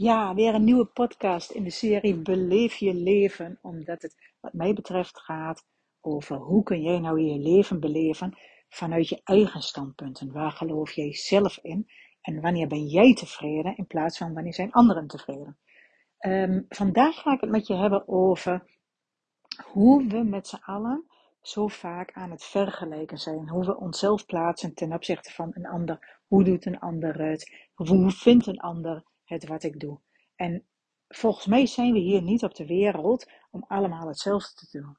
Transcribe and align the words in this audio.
Ja, 0.00 0.34
weer 0.34 0.54
een 0.54 0.64
nieuwe 0.64 0.84
podcast 0.84 1.50
in 1.50 1.64
de 1.64 1.70
serie 1.70 2.14
Beleef 2.22 2.74
je 2.74 2.94
leven, 2.94 3.58
omdat 3.62 4.02
het 4.02 4.16
wat 4.40 4.52
mij 4.52 4.72
betreft 4.72 5.20
gaat 5.20 5.66
over 6.00 6.36
hoe 6.36 6.62
kun 6.62 6.82
jij 6.82 6.98
nou 6.98 7.20
je 7.20 7.38
leven 7.38 7.80
beleven 7.80 8.38
vanuit 8.68 9.08
je 9.08 9.20
eigen 9.24 9.62
standpunten. 9.62 10.32
Waar 10.32 10.52
geloof 10.52 10.92
jij 10.92 11.14
zelf 11.14 11.58
in 11.62 11.90
en 12.20 12.40
wanneer 12.40 12.66
ben 12.68 12.86
jij 12.86 13.14
tevreden 13.14 13.76
in 13.76 13.86
plaats 13.86 14.18
van 14.18 14.34
wanneer 14.34 14.54
zijn 14.54 14.72
anderen 14.72 15.06
tevreden. 15.06 15.58
Um, 16.20 16.66
vandaag 16.68 17.20
ga 17.20 17.32
ik 17.32 17.40
het 17.40 17.50
met 17.50 17.66
je 17.66 17.74
hebben 17.74 18.08
over 18.08 18.64
hoe 19.64 20.06
we 20.06 20.22
met 20.22 20.46
z'n 20.48 20.62
allen 20.62 21.04
zo 21.40 21.68
vaak 21.68 22.12
aan 22.12 22.30
het 22.30 22.44
vergelijken 22.44 23.18
zijn. 23.18 23.48
Hoe 23.48 23.64
we 23.64 23.76
onszelf 23.76 24.26
plaatsen 24.26 24.74
ten 24.74 24.92
opzichte 24.92 25.32
van 25.32 25.50
een 25.54 25.66
ander. 25.66 26.20
Hoe 26.26 26.44
doet 26.44 26.66
een 26.66 26.78
ander 26.78 27.20
het? 27.20 27.68
Hoe 27.74 28.10
vindt 28.10 28.46
een 28.46 28.60
ander 28.60 29.06
het 29.28 29.46
wat 29.46 29.62
ik 29.62 29.80
doe? 29.80 30.00
En 30.36 30.66
volgens 31.08 31.46
mij 31.46 31.66
zijn 31.66 31.92
we 31.92 31.98
hier 31.98 32.22
niet 32.22 32.42
op 32.42 32.54
de 32.54 32.66
wereld 32.66 33.30
om 33.50 33.64
allemaal 33.68 34.08
hetzelfde 34.08 34.54
te 34.54 34.78
doen. 34.78 34.96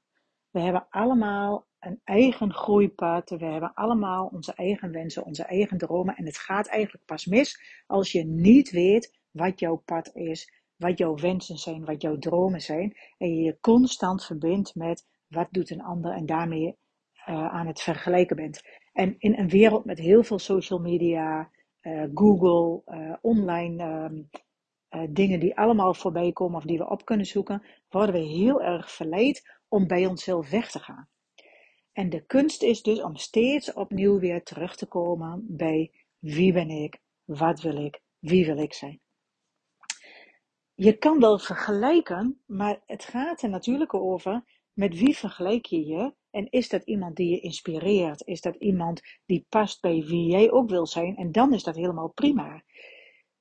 We 0.50 0.60
hebben 0.60 0.88
allemaal 0.90 1.68
een 1.80 2.02
eigen 2.04 2.54
groeipad. 2.54 3.30
We 3.30 3.46
hebben 3.46 3.74
allemaal 3.74 4.26
onze 4.26 4.54
eigen 4.54 4.92
wensen, 4.92 5.26
onze 5.26 5.44
eigen 5.44 5.78
dromen. 5.78 6.16
En 6.16 6.26
het 6.26 6.38
gaat 6.38 6.68
eigenlijk 6.68 7.06
pas 7.06 7.26
mis 7.26 7.84
als 7.88 8.12
je 8.12 8.26
niet 8.26 8.70
weet 8.70 9.20
wat 9.32 9.60
jouw 9.60 9.76
pad 9.76 10.16
is, 10.16 10.54
wat 10.76 10.98
jouw 10.98 11.16
wensen 11.16 11.58
zijn, 11.58 11.86
wat 11.86 12.02
jouw 12.02 12.18
dromen 12.18 12.62
zijn. 12.62 12.98
En 13.18 13.36
je 13.36 13.44
je 13.44 13.58
constant 13.62 14.26
verbindt 14.26 14.76
met 14.76 15.06
wat 15.28 15.48
doet 15.52 15.70
een 15.70 15.84
ander 15.84 16.12
en 16.12 16.26
daarmee 16.26 16.78
uh, 17.28 17.54
aan 17.54 17.68
het 17.68 17.82
vergelijken 17.82 18.36
bent. 18.36 18.62
En 18.94 19.16
in 19.18 19.38
een 19.38 19.50
wereld 19.50 19.86
met 19.86 19.98
heel 19.98 20.24
veel 20.24 20.40
social 20.40 20.80
media, 20.80 21.52
Google, 22.14 22.82
uh, 22.86 23.14
online 23.22 23.84
um, 23.84 24.30
dingen 25.14 25.40
die 25.40 25.58
allemaal 25.58 25.94
voorbij 25.94 26.32
komen 26.32 26.58
of 26.58 26.64
die 26.64 26.78
we 26.78 26.90
op 26.90 27.06
kunnen 27.06 27.26
zoeken, 27.26 27.64
worden 27.90 28.16
we 28.16 28.22
heel 28.22 28.62
erg 28.62 28.92
verleid 28.92 29.60
om 29.68 29.88
bij 29.88 30.06
onszelf 30.06 30.50
weg 30.50 30.72
te 30.72 30.80
gaan. 30.80 31.10
En 31.92 32.10
de 32.10 32.26
kunst 32.26 32.64
is 32.64 32.82
dus 32.82 33.02
om 33.02 33.16
steeds 33.16 33.74
opnieuw 33.74 34.20
weer 34.20 34.44
terug 34.44 34.76
te 34.76 34.86
komen 34.86 35.46
bij 35.48 35.92
wie 36.20 36.54
ben 36.54 36.70
ik, 36.70 37.02
wat 37.24 37.62
wil 37.62 37.86
ik, 37.86 38.02
wie 38.20 38.46
wil 38.46 38.58
ik 38.58 38.74
zijn. 38.74 39.00
Je 40.74 40.98
kan 40.98 41.20
wel 41.20 41.40
vergelijken, 41.40 42.42
maar 42.46 42.82
het 42.86 43.04
gaat 43.04 43.42
er 43.42 43.50
natuurlijk 43.50 43.94
over 43.94 44.44
met 44.74 44.96
wie 44.96 45.18
vergelijk 45.18 45.66
je 45.66 45.86
je? 45.86 46.14
En 46.32 46.50
is 46.50 46.70
dat 46.70 46.84
iemand 46.84 47.16
die 47.16 47.30
je 47.30 47.40
inspireert? 47.40 48.28
Is 48.28 48.42
dat 48.42 48.56
iemand 48.56 49.02
die 49.26 49.46
past 49.50 49.82
bij 49.82 50.04
wie 50.06 50.26
jij 50.26 50.52
ook 50.52 50.70
wil 50.70 50.88
zijn? 50.88 51.16
En 51.16 51.32
dan 51.32 51.54
is 51.54 51.64
dat 51.64 51.76
helemaal 51.76 52.10
prima. 52.10 52.64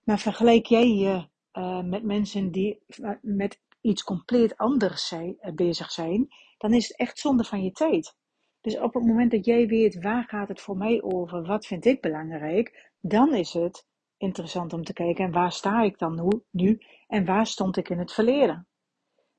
Maar 0.03 0.19
vergelijk 0.19 0.67
jij 0.67 0.89
je 0.89 1.29
uh, 1.53 1.83
met 1.83 2.03
mensen 2.03 2.51
die 2.51 2.83
met 3.21 3.61
iets 3.81 4.05
compleet 4.05 4.57
anders 4.57 5.09
zijn, 5.09 5.37
uh, 5.41 5.55
bezig 5.55 5.91
zijn, 5.91 6.29
dan 6.59 6.75
is 6.75 6.89
het 6.89 6.97
echt 6.97 7.19
zonde 7.19 7.45
van 7.45 7.63
je 7.65 7.73
tijd. 7.73 8.17
Dus 8.61 8.79
op 8.79 8.95
het 8.95 9.05
moment 9.05 9.31
dat 9.31 9.45
jij 9.45 9.67
weet 9.67 10.03
waar 10.03 10.25
gaat 10.25 10.49
het 10.49 10.61
voor 10.61 10.77
mij 10.77 11.03
over, 11.03 11.47
wat 11.47 11.67
vind 11.67 11.85
ik 11.85 12.01
belangrijk, 12.01 12.93
dan 13.01 13.35
is 13.35 13.53
het 13.53 13.87
interessant 14.17 14.73
om 14.73 14.85
te 14.85 14.93
kijken 14.93 15.25
en 15.25 15.33
waar 15.33 15.53
sta 15.53 15.83
ik 15.83 15.99
dan 15.99 16.43
nu 16.51 16.79
en 17.07 17.25
waar 17.25 17.47
stond 17.47 17.77
ik 17.77 17.89
in 17.89 17.99
het 17.99 18.13
verleden. 18.13 18.69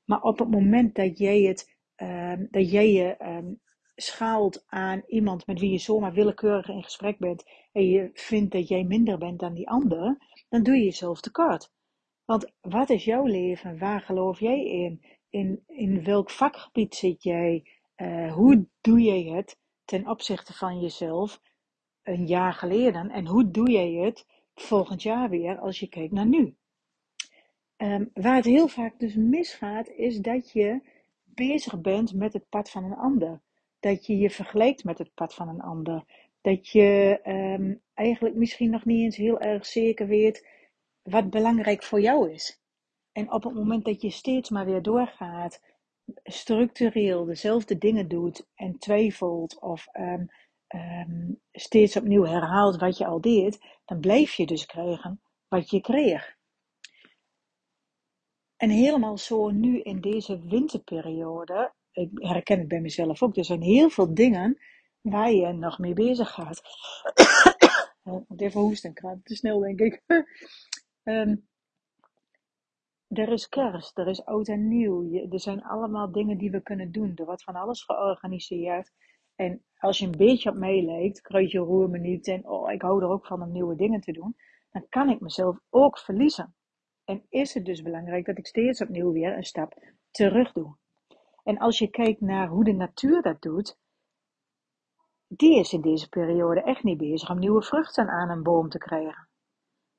Maar 0.04 0.20
op 0.20 0.38
het 0.38 0.50
moment 0.50 0.94
dat 0.94 1.18
jij 1.18 1.40
het 1.40 1.78
um, 2.02 2.48
dat 2.50 2.70
jij 2.70 2.92
je 2.92 3.16
um, 3.22 3.60
schaalt 3.94 4.64
aan 4.66 5.02
iemand 5.06 5.46
met 5.46 5.60
wie 5.60 5.70
je 5.70 5.78
zomaar 5.78 6.12
willekeurig 6.12 6.68
in 6.68 6.82
gesprek 6.82 7.18
bent 7.18 7.44
en 7.72 7.88
je 7.88 8.10
vindt 8.12 8.52
dat 8.52 8.68
jij 8.68 8.84
minder 8.84 9.18
bent 9.18 9.40
dan 9.40 9.54
die 9.54 9.68
ander, 9.68 10.16
dan 10.48 10.62
doe 10.62 10.76
je 10.76 10.84
jezelf 10.84 11.20
tekort. 11.20 11.72
Want 12.24 12.52
wat 12.60 12.90
is 12.90 13.04
jouw 13.04 13.24
leven? 13.24 13.78
Waar 13.78 14.00
geloof 14.00 14.40
jij 14.40 14.64
in? 14.64 15.04
In, 15.28 15.64
in 15.66 16.04
welk 16.04 16.30
vakgebied 16.30 16.94
zit 16.94 17.22
jij? 17.22 17.64
Uh, 17.96 18.32
hoe 18.32 18.68
doe 18.80 19.00
jij 19.00 19.22
het 19.22 19.58
ten 19.84 20.08
opzichte 20.08 20.52
van 20.52 20.80
jezelf 20.80 21.40
een 22.02 22.26
jaar 22.26 22.52
geleden? 22.52 23.10
En 23.10 23.26
hoe 23.26 23.50
doe 23.50 23.70
jij 23.70 23.92
het 23.92 24.26
volgend 24.54 25.02
jaar 25.02 25.28
weer 25.30 25.58
als 25.58 25.80
je 25.80 25.88
kijkt 25.88 26.12
naar 26.12 26.26
nu? 26.26 26.56
Um, 27.76 28.10
waar 28.14 28.36
het 28.36 28.44
heel 28.44 28.68
vaak 28.68 28.98
dus 28.98 29.14
misgaat, 29.14 29.88
is 29.88 30.18
dat 30.18 30.52
je 30.52 30.80
bezig 31.48 31.80
bent 31.80 32.14
met 32.14 32.32
het 32.32 32.48
pad 32.48 32.70
van 32.70 32.84
een 32.84 32.96
ander. 32.96 33.40
Dat 33.78 34.06
je 34.06 34.18
je 34.18 34.30
vergelijkt 34.30 34.84
met 34.84 34.98
het 34.98 35.14
pad 35.14 35.34
van 35.34 35.48
een 35.48 35.60
ander. 35.60 36.04
Dat 36.40 36.68
je 36.68 37.20
um, 37.58 37.80
eigenlijk 37.94 38.34
misschien 38.34 38.70
nog 38.70 38.84
niet 38.84 39.04
eens 39.04 39.16
heel 39.16 39.40
erg 39.40 39.66
zeker 39.66 40.06
weet 40.06 40.48
wat 41.02 41.30
belangrijk 41.30 41.82
voor 41.82 42.00
jou 42.00 42.30
is. 42.30 42.60
En 43.12 43.32
op 43.32 43.44
het 43.44 43.54
moment 43.54 43.84
dat 43.84 44.02
je 44.02 44.10
steeds 44.10 44.50
maar 44.50 44.64
weer 44.64 44.82
doorgaat, 44.82 45.60
structureel 46.24 47.24
dezelfde 47.24 47.78
dingen 47.78 48.08
doet 48.08 48.46
en 48.54 48.78
twijfelt 48.78 49.60
of 49.60 49.86
um, 49.92 50.30
um, 50.68 51.40
steeds 51.52 51.96
opnieuw 51.96 52.24
herhaalt 52.24 52.76
wat 52.76 52.98
je 52.98 53.06
al 53.06 53.20
deed, 53.20 53.58
dan 53.84 54.00
blijf 54.00 54.32
je 54.32 54.46
dus 54.46 54.66
krijgen 54.66 55.20
wat 55.48 55.70
je 55.70 55.80
kreeg. 55.80 56.38
En 58.60 58.70
helemaal 58.70 59.18
zo 59.18 59.50
nu 59.50 59.80
in 59.80 60.00
deze 60.00 60.40
winterperiode, 60.40 61.72
ik 61.92 62.10
herken 62.14 62.58
het 62.58 62.68
bij 62.68 62.80
mezelf 62.80 63.22
ook, 63.22 63.36
er 63.36 63.44
zijn 63.44 63.62
heel 63.62 63.90
veel 63.90 64.14
dingen 64.14 64.58
waar 65.00 65.32
je 65.32 65.52
nog 65.52 65.78
mee 65.78 65.92
bezig 65.92 66.30
gaat. 66.30 66.58
Ik 68.02 68.24
moet 68.28 68.40
even 68.40 68.60
hoesten, 68.60 68.90
ik 68.90 69.16
te 69.22 69.34
snel 69.34 69.60
denk 69.60 69.80
ik. 69.80 70.02
um, 71.04 71.48
er 73.22 73.32
is 73.32 73.48
kerst, 73.48 73.98
er 73.98 74.08
is 74.08 74.24
oud 74.24 74.48
en 74.48 74.68
nieuw. 74.68 75.28
er 75.30 75.40
zijn 75.40 75.62
allemaal 75.62 76.12
dingen 76.12 76.38
die 76.38 76.50
we 76.50 76.62
kunnen 76.62 76.92
doen. 76.92 77.12
Er 77.14 77.24
wordt 77.24 77.44
van 77.44 77.54
alles 77.54 77.82
georganiseerd. 77.82 78.92
En 79.34 79.64
als 79.78 79.98
je 79.98 80.04
een 80.06 80.16
beetje 80.16 80.50
op 80.50 80.56
mij 80.56 80.82
lijkt, 80.82 81.20
kruidje 81.20 81.58
roer 81.58 81.90
me 81.90 81.98
niet 81.98 82.28
en 82.28 82.48
oh, 82.48 82.72
ik 82.72 82.82
hou 82.82 83.02
er 83.02 83.08
ook 83.08 83.26
van 83.26 83.42
om 83.42 83.52
nieuwe 83.52 83.76
dingen 83.76 84.00
te 84.00 84.12
doen, 84.12 84.36
dan 84.70 84.86
kan 84.88 85.08
ik 85.08 85.20
mezelf 85.20 85.58
ook 85.70 85.98
verliezen. 85.98 86.54
En 87.10 87.22
is 87.28 87.54
het 87.54 87.64
dus 87.64 87.82
belangrijk 87.82 88.26
dat 88.26 88.38
ik 88.38 88.46
steeds 88.46 88.80
opnieuw 88.80 89.12
weer 89.12 89.36
een 89.36 89.44
stap 89.44 89.82
terug 90.10 90.52
doe. 90.52 90.76
En 91.44 91.58
als 91.58 91.78
je 91.78 91.90
kijkt 91.90 92.20
naar 92.20 92.48
hoe 92.48 92.64
de 92.64 92.72
natuur 92.72 93.22
dat 93.22 93.42
doet, 93.42 93.78
die 95.26 95.58
is 95.58 95.72
in 95.72 95.80
deze 95.80 96.08
periode 96.08 96.62
echt 96.62 96.82
niet 96.82 96.98
bezig 96.98 97.30
om 97.30 97.38
nieuwe 97.38 97.62
vruchten 97.62 98.08
aan 98.08 98.30
een 98.30 98.42
boom 98.42 98.68
te 98.68 98.78
krijgen. 98.78 99.28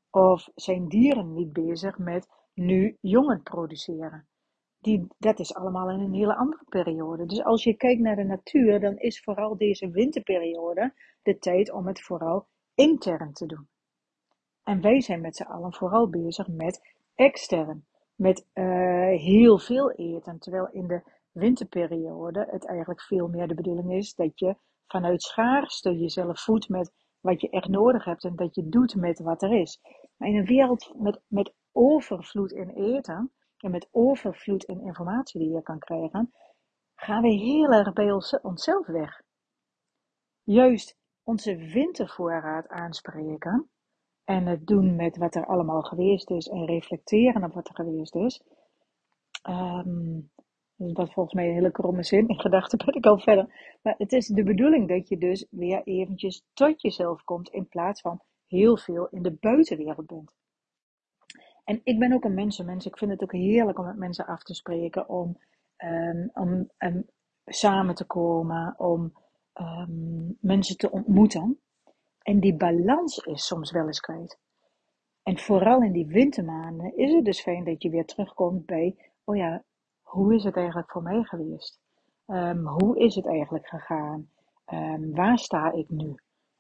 Of 0.09 0.49
zijn 0.55 0.87
dieren 0.87 1.33
niet 1.33 1.53
bezig 1.53 1.97
met 1.97 2.27
nu 2.53 2.97
jongen 3.01 3.43
produceren. 3.43 4.27
Die, 4.79 5.07
dat 5.17 5.39
is 5.39 5.53
allemaal 5.53 5.89
in 5.89 5.99
een 5.99 6.13
hele 6.13 6.35
andere 6.35 6.63
periode. 6.69 7.25
Dus 7.25 7.43
als 7.43 7.63
je 7.63 7.73
kijkt 7.73 8.01
naar 8.01 8.15
de 8.15 8.23
natuur, 8.23 8.79
dan 8.79 8.97
is 8.97 9.23
vooral 9.23 9.57
deze 9.57 9.89
winterperiode 9.89 10.93
de 11.21 11.37
tijd 11.37 11.71
om 11.71 11.87
het 11.87 12.01
vooral 12.01 12.47
intern 12.75 13.33
te 13.33 13.45
doen. 13.45 13.67
En 14.63 14.81
wij 14.81 15.01
zijn 15.01 15.21
met 15.21 15.35
z'n 15.35 15.43
allen 15.43 15.73
vooral 15.73 16.09
bezig 16.09 16.47
met 16.47 16.99
extern 17.15 17.85
met 18.15 18.45
uh, 18.53 18.65
heel 19.19 19.59
veel 19.59 19.91
eten. 19.91 20.39
Terwijl 20.39 20.69
in 20.71 20.87
de 20.87 21.01
winterperiode 21.31 22.47
het 22.49 22.67
eigenlijk 22.67 23.01
veel 23.01 23.27
meer 23.27 23.47
de 23.47 23.53
bedoeling 23.53 23.93
is 23.93 24.15
dat 24.15 24.39
je 24.39 24.55
vanuit 24.87 25.21
schaarste 25.21 25.97
jezelf 25.97 26.43
voedt 26.43 26.69
met 26.69 26.91
wat 27.19 27.41
je 27.41 27.49
echt 27.49 27.67
nodig 27.67 28.05
hebt 28.05 28.23
en 28.23 28.35
dat 28.35 28.55
je 28.55 28.69
doet 28.69 28.95
met 28.95 29.19
wat 29.19 29.41
er 29.41 29.59
is. 29.59 29.79
Maar 30.17 30.29
in 30.29 30.35
een 30.35 30.45
wereld 30.45 30.93
met, 30.97 31.21
met 31.27 31.53
overvloed 31.71 32.51
in 32.51 32.69
eten 32.69 33.31
en 33.57 33.71
met 33.71 33.87
overvloed 33.91 34.63
in 34.63 34.81
informatie 34.81 35.39
die 35.39 35.49
je 35.49 35.61
kan 35.61 35.79
krijgen, 35.79 36.33
gaan 36.95 37.21
we 37.21 37.29
heel 37.29 37.71
erg 37.71 37.93
bij 37.93 38.11
ons, 38.11 38.39
onszelf 38.41 38.87
weg. 38.87 39.21
Juist 40.43 40.97
onze 41.23 41.55
wintervoorraad 41.55 42.67
aanspreken 42.67 43.69
en 44.31 44.45
het 44.45 44.67
doen 44.67 44.95
met 44.95 45.17
wat 45.17 45.35
er 45.35 45.45
allemaal 45.45 45.81
geweest 45.81 46.29
is 46.29 46.47
en 46.47 46.65
reflecteren 46.65 47.43
op 47.43 47.53
wat 47.53 47.67
er 47.67 47.75
geweest 47.75 48.15
is. 48.15 48.41
Um, 49.49 50.31
dat 50.75 51.13
volgens 51.13 51.35
mij 51.35 51.47
een 51.47 51.53
hele 51.53 51.71
kromme 51.71 52.03
zin. 52.03 52.27
In 52.27 52.39
gedachten 52.39 52.77
ben 52.85 52.95
ik 52.95 53.05
al 53.05 53.19
verder. 53.19 53.77
Maar 53.81 53.95
het 53.97 54.11
is 54.11 54.27
de 54.27 54.43
bedoeling 54.43 54.87
dat 54.87 55.09
je 55.09 55.17
dus 55.17 55.45
weer 55.49 55.81
eventjes 55.83 56.45
tot 56.53 56.81
jezelf 56.81 57.23
komt. 57.23 57.49
In 57.49 57.67
plaats 57.67 58.01
van 58.01 58.21
heel 58.47 58.77
veel 58.77 59.07
in 59.07 59.21
de 59.21 59.31
buitenwereld 59.39 60.07
bent. 60.07 60.33
En 61.63 61.81
ik 61.83 61.99
ben 61.99 62.13
ook 62.13 62.23
een 62.23 62.33
mensenmens. 62.33 62.85
Ik 62.85 62.97
vind 62.97 63.11
het 63.11 63.23
ook 63.23 63.31
heerlijk 63.31 63.79
om 63.79 63.85
met 63.85 63.97
mensen 63.97 64.25
af 64.25 64.43
te 64.43 64.53
spreken. 64.53 65.09
Om, 65.09 65.37
um, 65.77 66.29
om 66.33 66.69
um, 66.77 67.05
samen 67.45 67.95
te 67.95 68.05
komen. 68.05 68.73
Om 68.77 69.13
mensen 70.39 70.77
te 70.77 70.91
ontmoeten. 70.91 71.59
En 72.21 72.39
die 72.39 72.55
balans 72.55 73.17
is 73.17 73.45
soms 73.45 73.71
wel 73.71 73.85
eens 73.85 73.99
kwijt. 73.99 74.39
En 75.23 75.37
vooral 75.37 75.81
in 75.81 75.91
die 75.91 76.07
wintermaanden 76.07 76.97
is 76.97 77.13
het 77.13 77.25
dus 77.25 77.41
fijn 77.41 77.63
dat 77.63 77.81
je 77.81 77.89
weer 77.89 78.05
terugkomt 78.05 78.65
bij, 78.65 78.95
oh 79.23 79.35
ja, 79.35 79.63
hoe 80.01 80.35
is 80.35 80.43
het 80.43 80.55
eigenlijk 80.55 80.91
voor 80.91 81.03
mij 81.03 81.23
geweest? 81.23 81.79
Um, 82.27 82.67
hoe 82.67 82.99
is 82.99 83.15
het 83.15 83.27
eigenlijk 83.27 83.67
gegaan? 83.67 84.29
Um, 84.73 85.15
waar 85.15 85.37
sta 85.37 85.71
ik 85.71 85.89
nu? 85.89 86.15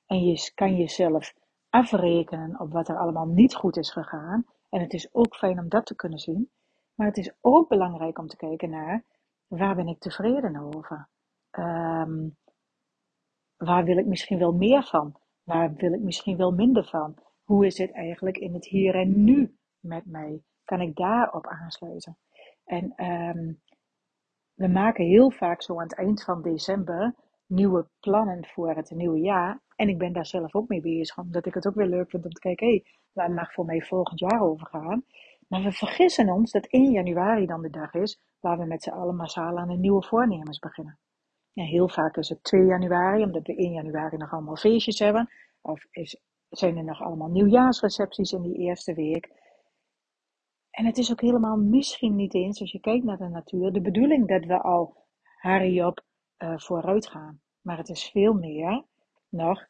En 0.05 0.25
je 0.25 0.51
kan 0.55 0.75
jezelf 0.75 1.33
afrekenen 1.69 2.59
op 2.59 2.71
wat 2.71 2.87
er 2.87 2.97
allemaal 2.97 3.27
niet 3.27 3.55
goed 3.55 3.77
is 3.77 3.91
gegaan. 3.91 4.45
En 4.69 4.81
het 4.81 4.93
is 4.93 5.13
ook 5.13 5.35
fijn 5.35 5.59
om 5.59 5.69
dat 5.69 5.85
te 5.85 5.95
kunnen 5.95 6.19
zien. 6.19 6.49
Maar 6.95 7.07
het 7.07 7.17
is 7.17 7.33
ook 7.41 7.69
belangrijk 7.69 8.17
om 8.17 8.27
te 8.27 8.35
kijken 8.35 8.69
naar 8.69 9.03
waar 9.47 9.75
ben 9.75 9.87
ik 9.87 9.99
tevreden 9.99 10.55
over? 10.57 11.07
Um, 11.51 12.37
waar 13.57 13.83
wil 13.83 13.97
ik 13.97 14.05
misschien 14.05 14.39
wel 14.39 14.51
meer 14.51 14.83
van? 14.83 15.15
Waar 15.43 15.73
wil 15.73 15.93
ik 15.93 16.01
misschien 16.01 16.37
wel 16.37 16.51
minder 16.51 16.85
van? 16.85 17.15
Hoe 17.43 17.65
is 17.65 17.77
het 17.77 17.91
eigenlijk 17.91 18.37
in 18.37 18.53
het 18.53 18.65
hier 18.65 18.95
en 18.95 19.23
nu 19.23 19.57
met 19.79 20.05
mij? 20.05 20.41
Kan 20.63 20.81
ik 20.81 20.95
daarop 20.95 21.47
aansluiten? 21.47 22.17
En 22.65 23.05
um, 23.05 23.61
we 24.53 24.67
maken 24.67 25.05
heel 25.05 25.31
vaak 25.31 25.61
zo 25.61 25.73
aan 25.73 25.83
het 25.83 25.95
eind 25.95 26.23
van 26.23 26.41
december 26.41 27.15
nieuwe 27.51 27.87
plannen 27.99 28.45
voor 28.45 28.75
het 28.75 28.91
nieuwe 28.91 29.19
jaar. 29.19 29.59
En 29.75 29.89
ik 29.89 29.97
ben 29.97 30.13
daar 30.13 30.25
zelf 30.25 30.55
ook 30.55 30.67
mee 30.67 30.81
bezig, 30.81 31.17
omdat 31.17 31.45
ik 31.45 31.53
het 31.53 31.67
ook 31.67 31.75
weer 31.75 31.87
leuk 31.87 32.09
vind 32.09 32.25
om 32.25 32.31
te 32.31 32.39
kijken, 32.39 32.67
hé, 32.67 32.73
hey, 32.73 32.85
waar 33.11 33.31
mag 33.31 33.53
voor 33.53 33.65
mij 33.65 33.81
volgend 33.81 34.19
jaar 34.19 34.41
over 34.41 34.67
gaan? 34.67 35.03
Maar 35.47 35.63
we 35.63 35.71
vergissen 35.71 36.29
ons 36.29 36.51
dat 36.51 36.65
1 36.65 36.91
januari 36.91 37.45
dan 37.45 37.61
de 37.61 37.69
dag 37.69 37.93
is 37.93 38.19
waar 38.39 38.57
we 38.57 38.65
met 38.65 38.83
z'n 38.83 38.89
allen 38.89 39.15
massaal 39.15 39.57
aan 39.57 39.69
een 39.69 39.79
nieuwe 39.79 40.03
voornemens 40.03 40.59
beginnen. 40.59 40.99
Ja, 41.53 41.63
heel 41.63 41.89
vaak 41.89 42.17
is 42.17 42.29
het 42.29 42.43
2 42.43 42.65
januari, 42.65 43.23
omdat 43.23 43.47
we 43.47 43.55
1 43.55 43.71
januari 43.71 44.17
nog 44.17 44.31
allemaal 44.31 44.55
feestjes 44.55 44.99
hebben. 44.99 45.29
Of 45.61 45.85
is, 45.91 46.21
zijn 46.49 46.77
er 46.77 46.83
nog 46.83 47.01
allemaal 47.01 47.29
nieuwjaarsrecepties 47.29 48.31
in 48.31 48.41
die 48.41 48.57
eerste 48.57 48.93
week. 48.93 49.31
En 50.71 50.85
het 50.85 50.97
is 50.97 51.11
ook 51.11 51.21
helemaal 51.21 51.57
misschien 51.57 52.15
niet 52.15 52.33
eens, 52.33 52.61
als 52.61 52.71
je 52.71 52.79
kijkt 52.79 53.03
naar 53.03 53.17
de 53.17 53.27
natuur, 53.27 53.71
de 53.71 53.81
bedoeling 53.81 54.27
dat 54.27 54.45
we 54.45 54.61
al 54.61 55.05
hurry 55.39 55.81
op 55.81 56.05
uh, 56.37 56.57
vooruit 56.57 57.07
gaan. 57.07 57.41
Maar 57.61 57.77
het 57.77 57.89
is 57.89 58.09
veel 58.09 58.33
meer 58.33 58.85
nog, 59.29 59.67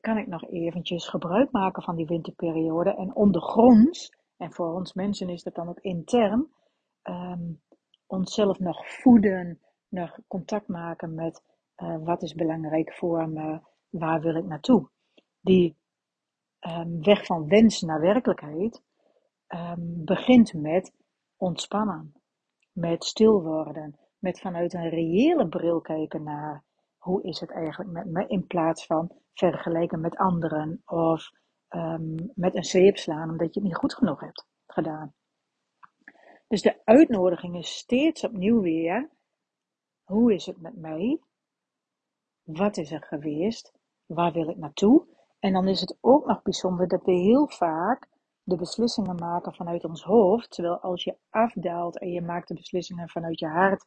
kan 0.00 0.18
ik 0.18 0.26
nog 0.26 0.50
eventjes 0.50 1.08
gebruik 1.08 1.50
maken 1.50 1.82
van 1.82 1.96
die 1.96 2.06
winterperiode 2.06 2.94
en 2.94 3.14
ondergronds, 3.14 4.12
en 4.36 4.52
voor 4.52 4.74
ons 4.74 4.92
mensen 4.92 5.28
is 5.28 5.42
dat 5.42 5.54
dan 5.54 5.68
ook 5.68 5.80
intern, 5.80 6.48
um, 7.02 7.62
onszelf 8.06 8.58
nog 8.58 8.92
voeden, 8.92 9.60
nog 9.88 10.18
contact 10.26 10.68
maken 10.68 11.14
met 11.14 11.42
uh, 11.76 11.96
wat 12.04 12.22
is 12.22 12.34
belangrijk 12.34 12.94
voor 12.94 13.28
me, 13.28 13.60
waar 13.88 14.20
wil 14.20 14.34
ik 14.34 14.44
naartoe. 14.44 14.88
Die 15.40 15.76
um, 16.60 17.02
weg 17.02 17.24
van 17.24 17.48
wens 17.48 17.80
naar 17.80 18.00
werkelijkheid 18.00 18.82
um, 19.48 20.04
begint 20.04 20.54
met 20.54 20.92
ontspannen, 21.36 22.12
met 22.72 23.04
stil 23.04 23.42
worden, 23.42 23.98
met 24.18 24.40
vanuit 24.40 24.74
een 24.74 24.88
reële 24.88 25.48
bril 25.48 25.80
kijken 25.80 26.22
naar 26.22 26.64
hoe 26.98 27.22
is 27.22 27.40
het 27.40 27.50
eigenlijk 27.50 27.90
met 27.90 28.06
me, 28.06 28.26
in 28.26 28.46
plaats 28.46 28.86
van 28.86 29.12
vergelijken 29.32 30.00
met 30.00 30.16
anderen 30.16 30.82
of 30.84 31.30
um, 31.68 32.32
met 32.34 32.56
een 32.56 32.64
zeep 32.64 32.96
slaan 32.96 33.30
omdat 33.30 33.54
je 33.54 33.60
het 33.60 33.68
niet 33.68 33.78
goed 33.78 33.94
genoeg 33.94 34.20
hebt 34.20 34.46
gedaan. 34.66 35.14
Dus 36.48 36.62
de 36.62 36.80
uitnodiging 36.84 37.56
is 37.56 37.76
steeds 37.76 38.24
opnieuw 38.24 38.60
weer, 38.60 39.10
hoe 40.08 40.34
is 40.34 40.46
het 40.46 40.60
met 40.60 40.76
mij? 40.76 41.20
Wat 42.42 42.76
is 42.76 42.92
er 42.92 43.02
geweest? 43.02 43.72
Waar 44.06 44.32
wil 44.32 44.48
ik 44.48 44.56
naartoe? 44.56 45.06
En 45.38 45.52
dan 45.52 45.68
is 45.68 45.80
het 45.80 45.98
ook 46.00 46.26
nog 46.26 46.42
bijzonder 46.42 46.88
dat 46.88 47.04
we 47.04 47.12
heel 47.12 47.48
vaak 47.48 48.08
de 48.42 48.56
beslissingen 48.56 49.16
maken 49.16 49.54
vanuit 49.54 49.84
ons 49.84 50.02
hoofd. 50.02 50.50
Terwijl 50.50 50.78
als 50.78 51.04
je 51.04 51.16
afdaalt 51.30 51.98
en 51.98 52.10
je 52.10 52.20
maakt 52.20 52.48
de 52.48 52.54
beslissingen 52.54 53.08
vanuit 53.08 53.38
je 53.38 53.46
hart, 53.46 53.86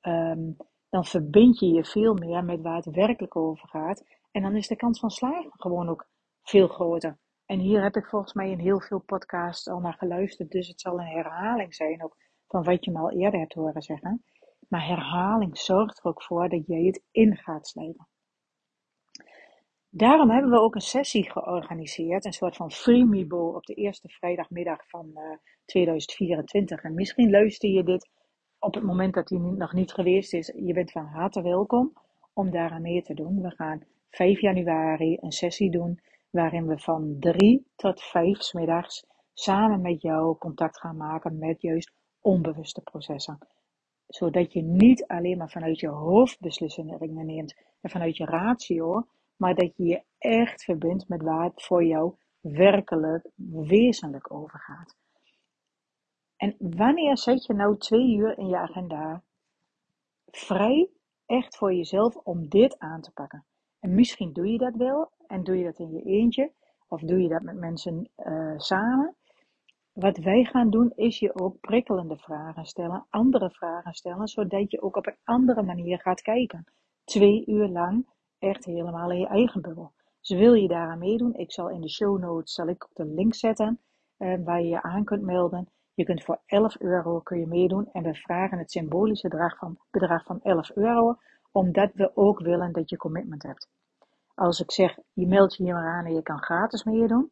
um, 0.00 0.56
dan 0.88 1.04
verbind 1.04 1.58
je 1.58 1.66
je 1.66 1.84
veel 1.84 2.14
meer 2.14 2.44
met 2.44 2.60
waar 2.62 2.76
het 2.76 2.90
werkelijk 2.90 3.36
over 3.36 3.68
gaat. 3.68 4.04
En 4.30 4.42
dan 4.42 4.56
is 4.56 4.68
de 4.68 4.76
kans 4.76 5.00
van 5.00 5.10
slagen 5.10 5.52
gewoon 5.52 5.88
ook 5.88 6.06
veel 6.42 6.68
groter. 6.68 7.18
En 7.46 7.58
hier 7.58 7.82
heb 7.82 7.96
ik 7.96 8.06
volgens 8.06 8.32
mij 8.32 8.50
in 8.50 8.58
heel 8.58 8.80
veel 8.80 9.00
podcasts 9.00 9.68
al 9.68 9.80
naar 9.80 9.94
geluisterd, 9.94 10.50
dus 10.50 10.68
het 10.68 10.80
zal 10.80 10.98
een 10.98 11.06
herhaling 11.06 11.74
zijn 11.74 12.04
ook 12.04 12.16
van 12.46 12.62
wat 12.62 12.84
je 12.84 12.90
me 12.90 12.98
al 12.98 13.10
eerder 13.10 13.40
hebt 13.40 13.54
horen 13.54 13.82
zeggen. 13.82 14.24
Maar 14.68 14.86
herhaling 14.86 15.58
zorgt 15.58 15.98
er 15.98 16.04
ook 16.04 16.22
voor 16.22 16.48
dat 16.48 16.66
jij 16.66 16.82
het 16.82 17.02
in 17.10 17.36
gaat 17.36 17.66
slijpen. 17.66 18.08
Daarom 19.88 20.30
hebben 20.30 20.50
we 20.50 20.60
ook 20.60 20.74
een 20.74 20.80
sessie 20.80 21.30
georganiseerd, 21.30 22.24
een 22.24 22.32
soort 22.32 22.56
van 22.56 22.70
freemibo 22.70 23.48
op 23.48 23.64
de 23.64 23.74
eerste 23.74 24.08
vrijdagmiddag 24.08 24.88
van 24.88 25.10
uh, 25.14 25.32
eh, 25.32 25.38
2024. 25.64 26.82
En 26.82 26.94
misschien 26.94 27.30
luister 27.30 27.70
je 27.70 27.82
dit 27.82 28.08
op 28.58 28.74
het 28.74 28.84
moment 28.84 29.14
dat 29.14 29.28
hij 29.28 29.38
nog 29.38 29.72
niet 29.72 29.92
geweest 29.92 30.32
is. 30.32 30.52
Je 30.56 30.72
bent 30.72 30.90
van 30.92 31.04
harte 31.04 31.42
welkom 31.42 31.92
om 32.32 32.50
daaraan 32.50 32.82
mee 32.82 33.02
te 33.02 33.14
doen. 33.14 33.42
We 33.42 33.50
gaan 33.50 33.82
5 34.10 34.40
januari 34.40 35.18
een 35.20 35.32
sessie 35.32 35.70
doen 35.70 36.00
waarin 36.30 36.66
we 36.66 36.78
van 36.78 37.16
3 37.20 37.66
tot 37.76 38.02
5 38.02 38.38
smiddags 38.38 39.06
samen 39.34 39.80
met 39.80 40.02
jou 40.02 40.38
contact 40.38 40.78
gaan 40.78 40.96
maken 40.96 41.38
met 41.38 41.60
juist 41.60 41.92
onbewuste 42.20 42.80
processen. 42.80 43.38
Zodat 44.06 44.52
je 44.52 44.62
niet 44.62 45.06
alleen 45.06 45.38
maar 45.38 45.50
vanuit 45.50 45.80
je 45.80 45.88
hoofd 45.88 46.40
beslissingen 46.40 47.26
neemt 47.26 47.54
en 47.80 47.90
vanuit 47.90 48.16
je 48.16 48.24
ratio, 48.24 49.06
maar 49.36 49.54
dat 49.54 49.76
je 49.76 49.84
je 49.84 50.02
echt 50.18 50.64
verbindt 50.64 51.08
met 51.08 51.22
waar 51.22 51.44
het 51.44 51.62
voor 51.62 51.84
jou 51.84 52.14
werkelijk 52.40 53.30
wezenlijk 53.46 54.32
over 54.32 54.58
gaat. 54.58 54.96
En 56.36 56.56
wanneer 56.58 57.18
zet 57.18 57.46
je 57.46 57.54
nou 57.54 57.78
twee 57.78 58.16
uur 58.16 58.38
in 58.38 58.48
je 58.48 58.56
agenda 58.56 59.22
vrij, 60.26 60.90
echt 61.26 61.56
voor 61.56 61.74
jezelf, 61.74 62.16
om 62.16 62.48
dit 62.48 62.78
aan 62.78 63.00
te 63.00 63.12
pakken? 63.12 63.44
En 63.80 63.94
misschien 63.94 64.32
doe 64.32 64.46
je 64.46 64.58
dat 64.58 64.74
wel 64.74 65.10
en 65.26 65.44
doe 65.44 65.58
je 65.58 65.64
dat 65.64 65.78
in 65.78 65.92
je 65.92 66.02
eentje, 66.02 66.52
of 66.88 67.00
doe 67.00 67.22
je 67.22 67.28
dat 67.28 67.42
met 67.42 67.56
mensen 67.56 68.10
uh, 68.16 68.58
samen. 68.58 69.16
Wat 69.94 70.16
wij 70.16 70.44
gaan 70.44 70.70
doen, 70.70 70.92
is 70.94 71.18
je 71.18 71.34
ook 71.34 71.60
prikkelende 71.60 72.16
vragen 72.16 72.64
stellen, 72.64 73.06
andere 73.10 73.50
vragen 73.50 73.94
stellen, 73.94 74.28
zodat 74.28 74.70
je 74.70 74.82
ook 74.82 74.96
op 74.96 75.06
een 75.06 75.16
andere 75.24 75.62
manier 75.62 76.00
gaat 76.00 76.22
kijken. 76.22 76.64
Twee 77.04 77.46
uur 77.46 77.68
lang 77.68 78.06
echt 78.38 78.64
helemaal 78.64 79.10
in 79.10 79.18
je 79.18 79.26
eigen 79.26 79.62
bubbel. 79.62 79.92
Dus 80.20 80.38
wil 80.38 80.54
je 80.54 80.68
daaraan 80.68 80.98
meedoen, 80.98 81.34
ik 81.34 81.52
zal 81.52 81.70
in 81.70 81.80
de 81.80 81.88
show 81.88 82.18
notes 82.18 82.54
zal 82.54 82.68
ik 82.68 82.88
de 82.92 83.04
link 83.04 83.34
zetten 83.34 83.80
uh, 84.18 84.44
waar 84.44 84.60
je 84.60 84.68
je 84.68 84.82
aan 84.82 85.04
kunt 85.04 85.22
melden. 85.22 85.68
Je 85.94 86.04
kunt 86.04 86.24
voor 86.24 86.40
11 86.46 86.80
euro 86.80 87.20
kun 87.20 87.38
je 87.38 87.46
meedoen 87.46 87.88
en 87.92 88.02
we 88.02 88.14
vragen 88.14 88.58
het 88.58 88.70
symbolische 88.70 89.28
bedrag 89.28 89.58
van, 89.58 89.78
bedrag 89.90 90.24
van 90.24 90.40
11 90.42 90.70
euro, 90.70 91.16
omdat 91.52 91.90
we 91.94 92.16
ook 92.16 92.40
willen 92.40 92.72
dat 92.72 92.90
je 92.90 92.96
commitment 92.96 93.42
hebt. 93.42 93.68
Als 94.34 94.60
ik 94.60 94.70
zeg, 94.70 94.98
je 95.12 95.26
meldt 95.26 95.56
je 95.56 95.62
hier 95.62 95.74
maar 95.74 95.92
aan 95.92 96.04
en 96.04 96.14
je 96.14 96.22
kan 96.22 96.42
gratis 96.42 96.84
meedoen, 96.84 97.30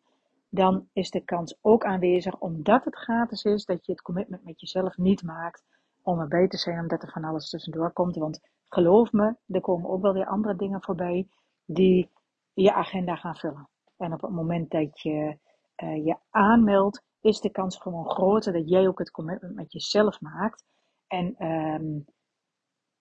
dan 0.55 0.89
is 0.93 1.11
de 1.11 1.25
kans 1.25 1.59
ook 1.61 1.85
aanwezig, 1.85 2.39
omdat 2.39 2.85
het 2.85 2.97
gratis 2.97 3.45
is, 3.45 3.65
dat 3.65 3.87
je 3.87 3.93
het 3.93 4.03
commitment 4.03 4.45
met 4.45 4.61
jezelf 4.61 4.97
niet 4.97 5.23
maakt 5.23 5.65
om 6.03 6.21
erbij 6.21 6.49
te 6.49 6.57
zijn, 6.57 6.81
omdat 6.81 7.03
er 7.03 7.11
van 7.11 7.25
alles 7.25 7.49
tussendoor 7.49 7.93
komt. 7.93 8.17
Want 8.17 8.41
geloof 8.69 9.13
me, 9.13 9.37
er 9.47 9.61
komen 9.61 9.91
ook 9.91 10.03
wel 10.03 10.13
weer 10.13 10.27
andere 10.27 10.57
dingen 10.57 10.83
voorbij 10.83 11.29
die 11.65 12.11
je 12.53 12.73
agenda 12.73 13.17
gaan 13.17 13.37
vullen. 13.37 13.69
En 13.97 14.13
op 14.13 14.21
het 14.21 14.31
moment 14.31 14.71
dat 14.71 15.01
je 15.01 15.39
uh, 15.77 16.05
je 16.05 16.17
aanmeldt, 16.31 17.03
is 17.21 17.41
de 17.41 17.51
kans 17.51 17.77
gewoon 17.77 18.11
groter 18.11 18.53
dat 18.53 18.69
jij 18.69 18.89
ook 18.89 18.99
het 18.99 19.11
commitment 19.11 19.55
met 19.55 19.73
jezelf 19.73 20.21
maakt. 20.21 20.65
En 21.07 21.47
um, 21.47 22.05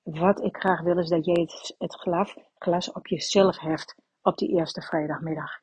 wat 0.01 0.43
ik 0.43 0.57
graag 0.57 0.81
wil 0.81 0.97
is 0.97 1.09
dat 1.09 1.25
jij 1.25 1.41
het, 1.41 1.75
het 1.77 1.95
glas, 1.95 2.37
glas 2.57 2.91
op 2.91 3.07
jezelf 3.07 3.59
heft 3.59 3.95
op 4.21 4.37
die 4.37 4.49
eerste 4.49 4.81
vrijdagmiddag. 4.81 5.61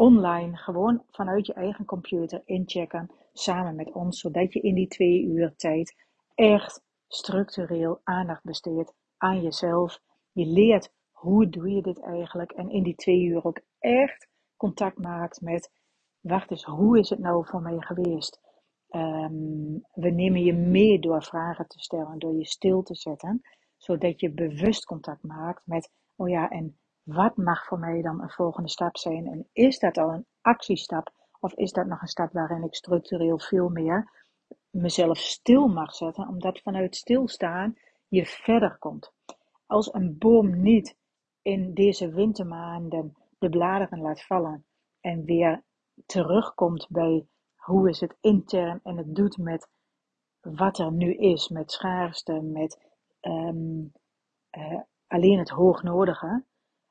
Online, 0.00 0.56
gewoon 0.56 1.02
vanuit 1.10 1.46
je 1.46 1.52
eigen 1.52 1.84
computer 1.84 2.42
inchecken, 2.44 3.10
samen 3.32 3.74
met 3.74 3.92
ons, 3.92 4.20
zodat 4.20 4.52
je 4.52 4.60
in 4.60 4.74
die 4.74 4.88
twee 4.88 5.24
uur 5.24 5.54
tijd 5.56 5.94
echt 6.34 6.82
structureel 7.08 8.00
aandacht 8.04 8.44
besteedt 8.44 8.94
aan 9.16 9.42
jezelf. 9.42 10.00
Je 10.32 10.46
leert 10.46 10.92
hoe 11.10 11.48
doe 11.48 11.70
je 11.70 11.82
dit 11.82 12.00
eigenlijk 12.00 12.52
en 12.52 12.70
in 12.70 12.82
die 12.82 12.94
twee 12.94 13.22
uur 13.22 13.44
ook 13.44 13.60
echt 13.78 14.28
contact 14.56 14.98
maakt 14.98 15.40
met 15.40 15.70
wacht 16.20 16.50
eens, 16.50 16.64
hoe 16.64 16.98
is 16.98 17.10
het 17.10 17.18
nou 17.18 17.46
voor 17.46 17.62
mij 17.62 17.80
geweest? 17.80 18.40
Um, 18.90 19.84
we 19.92 20.10
nemen 20.10 20.42
je 20.42 20.52
mee 20.52 20.98
door 20.98 21.22
vragen 21.22 21.68
te 21.68 21.78
stellen, 21.78 22.18
door 22.18 22.34
je 22.34 22.46
stil 22.46 22.82
te 22.82 22.94
zetten, 22.94 23.40
zodat 23.76 24.20
je 24.20 24.30
bewust 24.30 24.84
contact 24.84 25.22
maakt 25.22 25.62
met, 25.66 25.90
oh 26.16 26.28
ja, 26.28 26.48
en 26.48 26.78
wat 27.08 27.36
mag 27.36 27.64
voor 27.64 27.78
mij 27.78 28.02
dan 28.02 28.22
een 28.22 28.30
volgende 28.30 28.68
stap 28.68 28.96
zijn? 28.96 29.26
En 29.26 29.48
is 29.52 29.78
dat 29.78 29.98
al 29.98 30.12
een 30.12 30.26
actiestap? 30.40 31.12
Of 31.40 31.54
is 31.54 31.72
dat 31.72 31.86
nog 31.86 32.00
een 32.00 32.08
stap 32.08 32.32
waarin 32.32 32.62
ik 32.62 32.74
structureel 32.74 33.38
veel 33.38 33.68
meer 33.68 34.26
mezelf 34.70 35.18
stil 35.18 35.68
mag 35.68 35.94
zetten, 35.94 36.28
omdat 36.28 36.60
vanuit 36.60 36.96
stilstaan 36.96 37.76
je 38.08 38.26
verder 38.26 38.78
komt. 38.78 39.12
Als 39.66 39.94
een 39.94 40.18
boom 40.18 40.62
niet 40.62 40.96
in 41.42 41.74
deze 41.74 42.10
wintermaanden 42.10 43.16
de 43.38 43.48
bladeren 43.48 44.00
laat 44.00 44.22
vallen 44.22 44.64
en 45.00 45.24
weer 45.24 45.62
terugkomt 46.06 46.86
bij 46.88 47.26
hoe 47.54 47.88
is 47.88 48.00
het 48.00 48.16
intern 48.20 48.80
en 48.82 48.96
het 48.96 49.14
doet 49.14 49.38
met 49.38 49.68
wat 50.40 50.78
er 50.78 50.92
nu 50.92 51.14
is, 51.14 51.48
met 51.48 51.72
schaarste, 51.72 52.40
met 52.40 52.78
um, 53.20 53.92
uh, 54.50 54.80
alleen 55.06 55.38
het 55.38 55.48
hoognodige, 55.48 56.44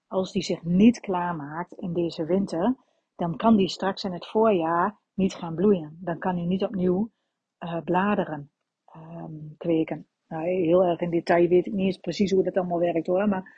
als 0.08 0.32
die 0.32 0.44
zich 0.44 0.64
niet 0.64 1.00
klaarmaakt 1.00 1.74
in 1.74 1.94
deze 1.94 2.26
winter, 2.26 2.76
dan 3.16 3.36
kan 3.36 3.56
die 3.56 3.70
straks 3.70 4.04
in 4.04 4.14
het 4.14 4.28
voorjaar 4.28 5.00
niet 5.14 5.34
gaan 5.34 5.56
bloeien. 5.56 5.98
Dan 6.02 6.20
kan 6.20 6.36
hij 6.36 6.46
niet 6.46 6.64
opnieuw 6.64 7.12
uh, 7.60 7.82
bladeren 7.84 8.52
um, 8.96 9.56
kweken. 9.58 10.08
Nou, 10.28 10.48
heel 10.48 10.84
erg 10.84 11.00
in 11.00 11.10
detail 11.10 11.48
weet 11.48 11.66
ik 11.66 11.74
niet 11.74 11.86
eens 11.86 11.98
precies 11.98 12.32
hoe 12.32 12.44
dat 12.44 12.58
allemaal 12.58 12.80
werkt 12.80 13.08
hoor. 13.08 13.28
Maar 13.28 13.56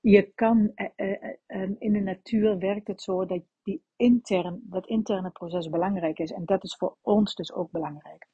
je 0.00 0.22
kan, 0.22 0.72
uh, 0.74 1.08
uh, 1.46 1.70
in 1.78 1.92
de 1.92 2.00
natuur 2.00 2.58
werkt 2.58 2.86
het 2.86 3.02
zo 3.02 3.26
dat 3.26 3.42
die 3.62 3.82
intern, 3.96 4.60
dat 4.64 4.86
interne 4.86 5.30
proces 5.30 5.68
belangrijk 5.68 6.18
is. 6.18 6.32
En 6.32 6.44
dat 6.44 6.64
is 6.64 6.76
voor 6.76 6.96
ons 7.00 7.34
dus 7.34 7.52
ook 7.52 7.70
belangrijk. 7.70 8.26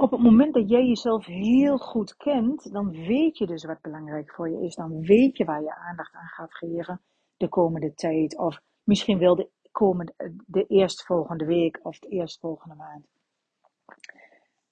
Op 0.00 0.10
het 0.10 0.20
moment 0.20 0.54
dat 0.54 0.68
jij 0.68 0.86
jezelf 0.86 1.24
heel 1.24 1.78
goed 1.78 2.16
kent, 2.16 2.72
dan 2.72 2.90
weet 2.90 3.38
je 3.38 3.46
dus 3.46 3.64
wat 3.64 3.80
belangrijk 3.80 4.30
voor 4.30 4.50
je 4.50 4.60
is. 4.60 4.74
Dan 4.74 5.00
weet 5.00 5.36
je 5.36 5.44
waar 5.44 5.62
je 5.62 5.74
aandacht 5.74 6.14
aan 6.14 6.26
gaat 6.26 6.54
geven 6.54 7.00
de 7.36 7.48
komende 7.48 7.94
tijd. 7.94 8.38
Of 8.38 8.60
misschien 8.84 9.18
wel 9.18 9.34
de, 9.34 9.48
komende, 9.72 10.12
de 10.46 10.66
eerstvolgende 10.66 11.44
week 11.44 11.80
of 11.82 11.98
de 11.98 12.08
eerstvolgende 12.08 12.74
maand. 12.74 13.06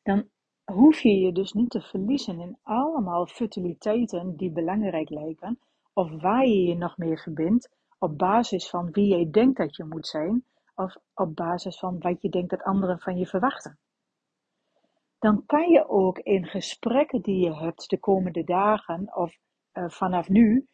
Dan 0.03 0.29
hoef 0.65 1.01
je 1.01 1.19
je 1.19 1.33
dus 1.33 1.53
niet 1.53 1.71
te 1.71 1.81
verliezen 1.81 2.41
in 2.41 2.59
allemaal 2.63 3.27
futiliteiten 3.27 4.37
die 4.37 4.51
belangrijk 4.51 5.11
lijken. 5.11 5.59
Of 5.93 6.21
waar 6.21 6.47
je 6.47 6.63
je 6.63 6.77
nog 6.77 6.97
meer 6.97 7.19
verbindt 7.19 7.71
op 7.99 8.19
basis 8.19 8.71
van 8.71 8.91
wie 8.91 9.09
jij 9.09 9.31
denkt 9.31 9.57
dat 9.57 9.77
je 9.77 9.85
moet 9.85 10.07
zijn. 10.07 10.45
Of 10.75 10.97
op 11.15 11.37
basis 11.37 11.79
van 11.79 11.99
wat 11.99 12.23
je 12.23 12.29
denkt 12.29 12.51
dat 12.51 12.63
anderen 12.63 12.99
van 12.99 13.17
je 13.19 13.27
verwachten 13.27 13.79
dan 15.19 15.47
kan 15.47 15.69
je 15.69 15.89
ook 15.89 16.19
in 16.19 16.47
gesprekken 16.47 17.23
die 17.23 17.45
je 17.45 17.55
hebt 17.55 17.91
de 17.91 17.99
komende 17.99 18.45
dagen 18.45 19.17
of 19.17 19.37
uh, 19.73 19.89
vanaf 19.89 20.29
nu 20.29 20.67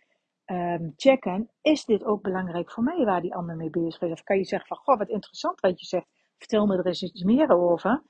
um, 0.47 0.93
checken, 0.97 1.51
is 1.61 1.85
dit 1.85 2.05
ook 2.05 2.23
belangrijk 2.23 2.71
voor 2.71 2.83
mij 2.83 3.05
waar 3.05 3.21
die 3.21 3.35
ander 3.35 3.57
mee 3.57 3.71
bezig 3.71 4.01
is? 4.01 4.11
Of 4.11 4.23
kan 4.23 4.37
je 4.37 4.45
zeggen 4.45 4.69
van, 4.69 4.77
goh, 4.77 4.99
wat 4.99 5.09
interessant 5.09 5.61
wat 5.61 5.81
je 5.81 5.87
zegt, 5.87 6.07
vertel 6.39 6.67
me 6.67 6.77
er 6.77 6.87
eens 6.87 7.03
iets 7.03 7.23
meer 7.23 7.51
over. 7.51 8.03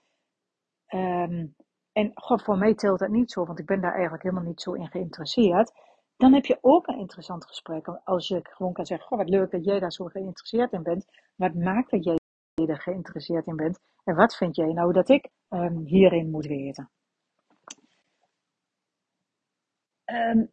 Um, 0.94 1.54
en 1.92 2.10
goh, 2.14 2.38
voor 2.38 2.58
mij 2.58 2.74
telt 2.74 2.98
dat 2.98 3.08
niet 3.08 3.30
zo, 3.30 3.44
want 3.44 3.58
ik 3.58 3.66
ben 3.66 3.80
daar 3.80 3.92
eigenlijk 3.92 4.22
helemaal 4.22 4.44
niet 4.44 4.60
zo 4.60 4.72
in 4.72 4.88
geïnteresseerd. 4.88 5.72
Dan 6.16 6.32
heb 6.32 6.44
je 6.44 6.58
ook 6.60 6.86
een 6.86 6.98
interessant 6.98 7.46
gesprek. 7.46 7.86
Als 8.04 8.28
je 8.28 8.40
gewoon 8.42 8.72
kan 8.72 8.86
zeggen, 8.86 9.06
goh, 9.06 9.18
wat 9.18 9.28
leuk 9.28 9.50
dat 9.50 9.64
jij 9.64 9.78
daar 9.78 9.92
zo 9.92 10.04
geïnteresseerd 10.04 10.72
in 10.72 10.82
bent. 10.82 11.04
Wat 11.36 11.54
maakt 11.54 11.90
dat 11.90 12.04
jij 12.04 12.20
er 12.54 12.80
geïnteresseerd 12.80 13.46
in 13.46 13.56
bent? 13.56 13.80
En 14.04 14.14
wat 14.14 14.36
vind 14.36 14.56
jij 14.56 14.72
nou 14.72 14.92
dat 14.92 15.08
ik 15.08 15.28
um, 15.48 15.78
hierin 15.84 16.30
moet 16.30 16.46
weten? 16.46 16.90
Um, 20.04 20.50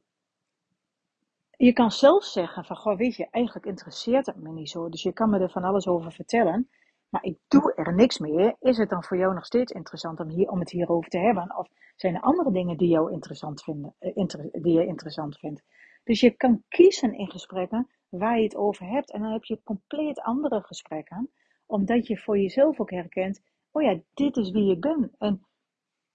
je 1.57 1.73
kan 1.73 1.91
zelf 1.91 2.23
zeggen 2.23 2.65
van, 2.65 2.75
goh, 2.75 2.97
weet 2.97 3.15
je, 3.15 3.27
eigenlijk 3.29 3.65
interesseert 3.65 4.25
het 4.25 4.35
me 4.35 4.51
niet 4.51 4.69
zo. 4.69 4.89
Dus 4.89 5.03
je 5.03 5.13
kan 5.13 5.29
me 5.29 5.39
er 5.39 5.49
van 5.49 5.63
alles 5.63 5.87
over 5.87 6.11
vertellen. 6.11 6.69
Maar 7.09 7.23
ik 7.23 7.37
doe 7.47 7.73
er 7.73 7.95
niks 7.95 8.17
mee. 8.19 8.55
Is 8.59 8.77
het 8.77 8.89
dan 8.89 9.03
voor 9.03 9.17
jou 9.17 9.33
nog 9.33 9.45
steeds 9.45 9.71
interessant 9.71 10.19
om, 10.19 10.29
hier, 10.29 10.49
om 10.49 10.59
het 10.59 10.71
hierover 10.71 11.09
te 11.09 11.17
hebben? 11.17 11.57
Of 11.57 11.67
zijn 11.95 12.15
er 12.15 12.21
andere 12.21 12.51
dingen 12.51 12.77
die, 12.77 12.89
jou 12.89 13.11
interessant 13.11 13.63
vinden, 13.63 13.95
eh, 13.99 14.13
die 14.51 14.73
je 14.73 14.85
interessant 14.85 15.37
vindt? 15.37 15.63
Dus 16.03 16.19
je 16.19 16.31
kan 16.31 16.63
kiezen 16.67 17.13
in 17.13 17.31
gesprekken 17.31 17.89
waar 18.09 18.37
je 18.37 18.43
het 18.43 18.55
over 18.55 18.85
hebt. 18.85 19.11
En 19.11 19.21
dan 19.21 19.31
heb 19.31 19.43
je 19.43 19.63
compleet 19.63 20.21
andere 20.21 20.61
gesprekken 20.61 21.29
omdat 21.69 22.07
je 22.07 22.17
voor 22.17 22.39
jezelf 22.39 22.79
ook 22.79 22.91
herkent, 22.91 23.41
oh 23.71 23.81
ja, 23.81 23.99
dit 24.13 24.37
is 24.37 24.51
wie 24.51 24.71
ik 24.71 24.81
ben. 24.81 25.11
En 25.17 25.45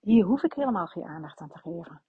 hier 0.00 0.24
hoef 0.24 0.42
ik 0.42 0.52
helemaal 0.52 0.86
geen 0.86 1.04
aandacht 1.04 1.40
aan 1.40 1.48
te 1.48 1.58
geven. 1.58 2.02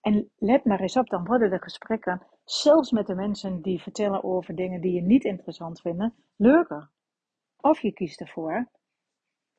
En 0.00 0.30
let 0.36 0.64
maar 0.64 0.80
eens 0.80 0.96
op, 0.96 1.08
dan 1.08 1.24
worden 1.24 1.50
de 1.50 1.62
gesprekken, 1.62 2.22
zelfs 2.44 2.90
met 2.90 3.06
de 3.06 3.14
mensen 3.14 3.62
die 3.62 3.82
vertellen 3.82 4.24
over 4.24 4.54
dingen 4.54 4.80
die 4.80 4.92
je 4.92 5.02
niet 5.02 5.24
interessant 5.24 5.80
vinden, 5.80 6.14
leuker. 6.36 6.90
Of 7.56 7.80
je 7.80 7.92
kiest 7.92 8.20
ervoor, 8.20 8.68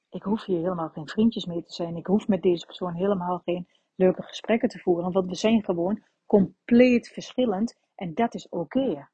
ik 0.10 0.24
hoef 0.24 0.46
hier 0.46 0.62
helemaal 0.62 0.90
geen 0.90 1.08
vriendjes 1.08 1.46
mee 1.46 1.64
te 1.64 1.74
zijn. 1.74 1.96
Ik 1.96 2.06
hoef 2.06 2.28
met 2.28 2.42
deze 2.42 2.66
persoon 2.66 2.94
helemaal 2.94 3.40
geen 3.40 3.68
leuke 3.96 4.24
gesprekken 4.24 4.70
te 4.70 4.80
voeren. 4.80 5.12
Want 5.12 5.30
we 5.30 5.36
zijn 5.36 5.64
gewoon 5.64 6.04
compleet 6.26 7.08
verschillend 7.08 7.80
en 7.96 8.14
dat 8.14 8.34
is 8.34 8.50
oké. 8.50 9.10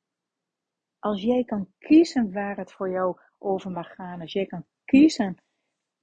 Als 0.99 1.21
jij 1.21 1.43
kan 1.43 1.67
kiezen 1.77 2.33
waar 2.33 2.57
het 2.57 2.71
voor 2.71 2.89
jou 2.89 3.17
over 3.37 3.71
mag 3.71 3.95
gaan. 3.95 4.21
Als 4.21 4.33
jij 4.33 4.45
kan 4.45 4.65
kiezen 4.85 5.37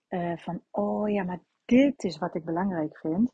uh, 0.08 0.36
van, 0.36 0.62
oh 0.70 1.10
ja, 1.10 1.22
maar 1.22 1.40
dit 1.64 2.04
is 2.04 2.18
wat 2.18 2.34
ik 2.34 2.44
belangrijk 2.44 2.98
vind. 2.98 3.32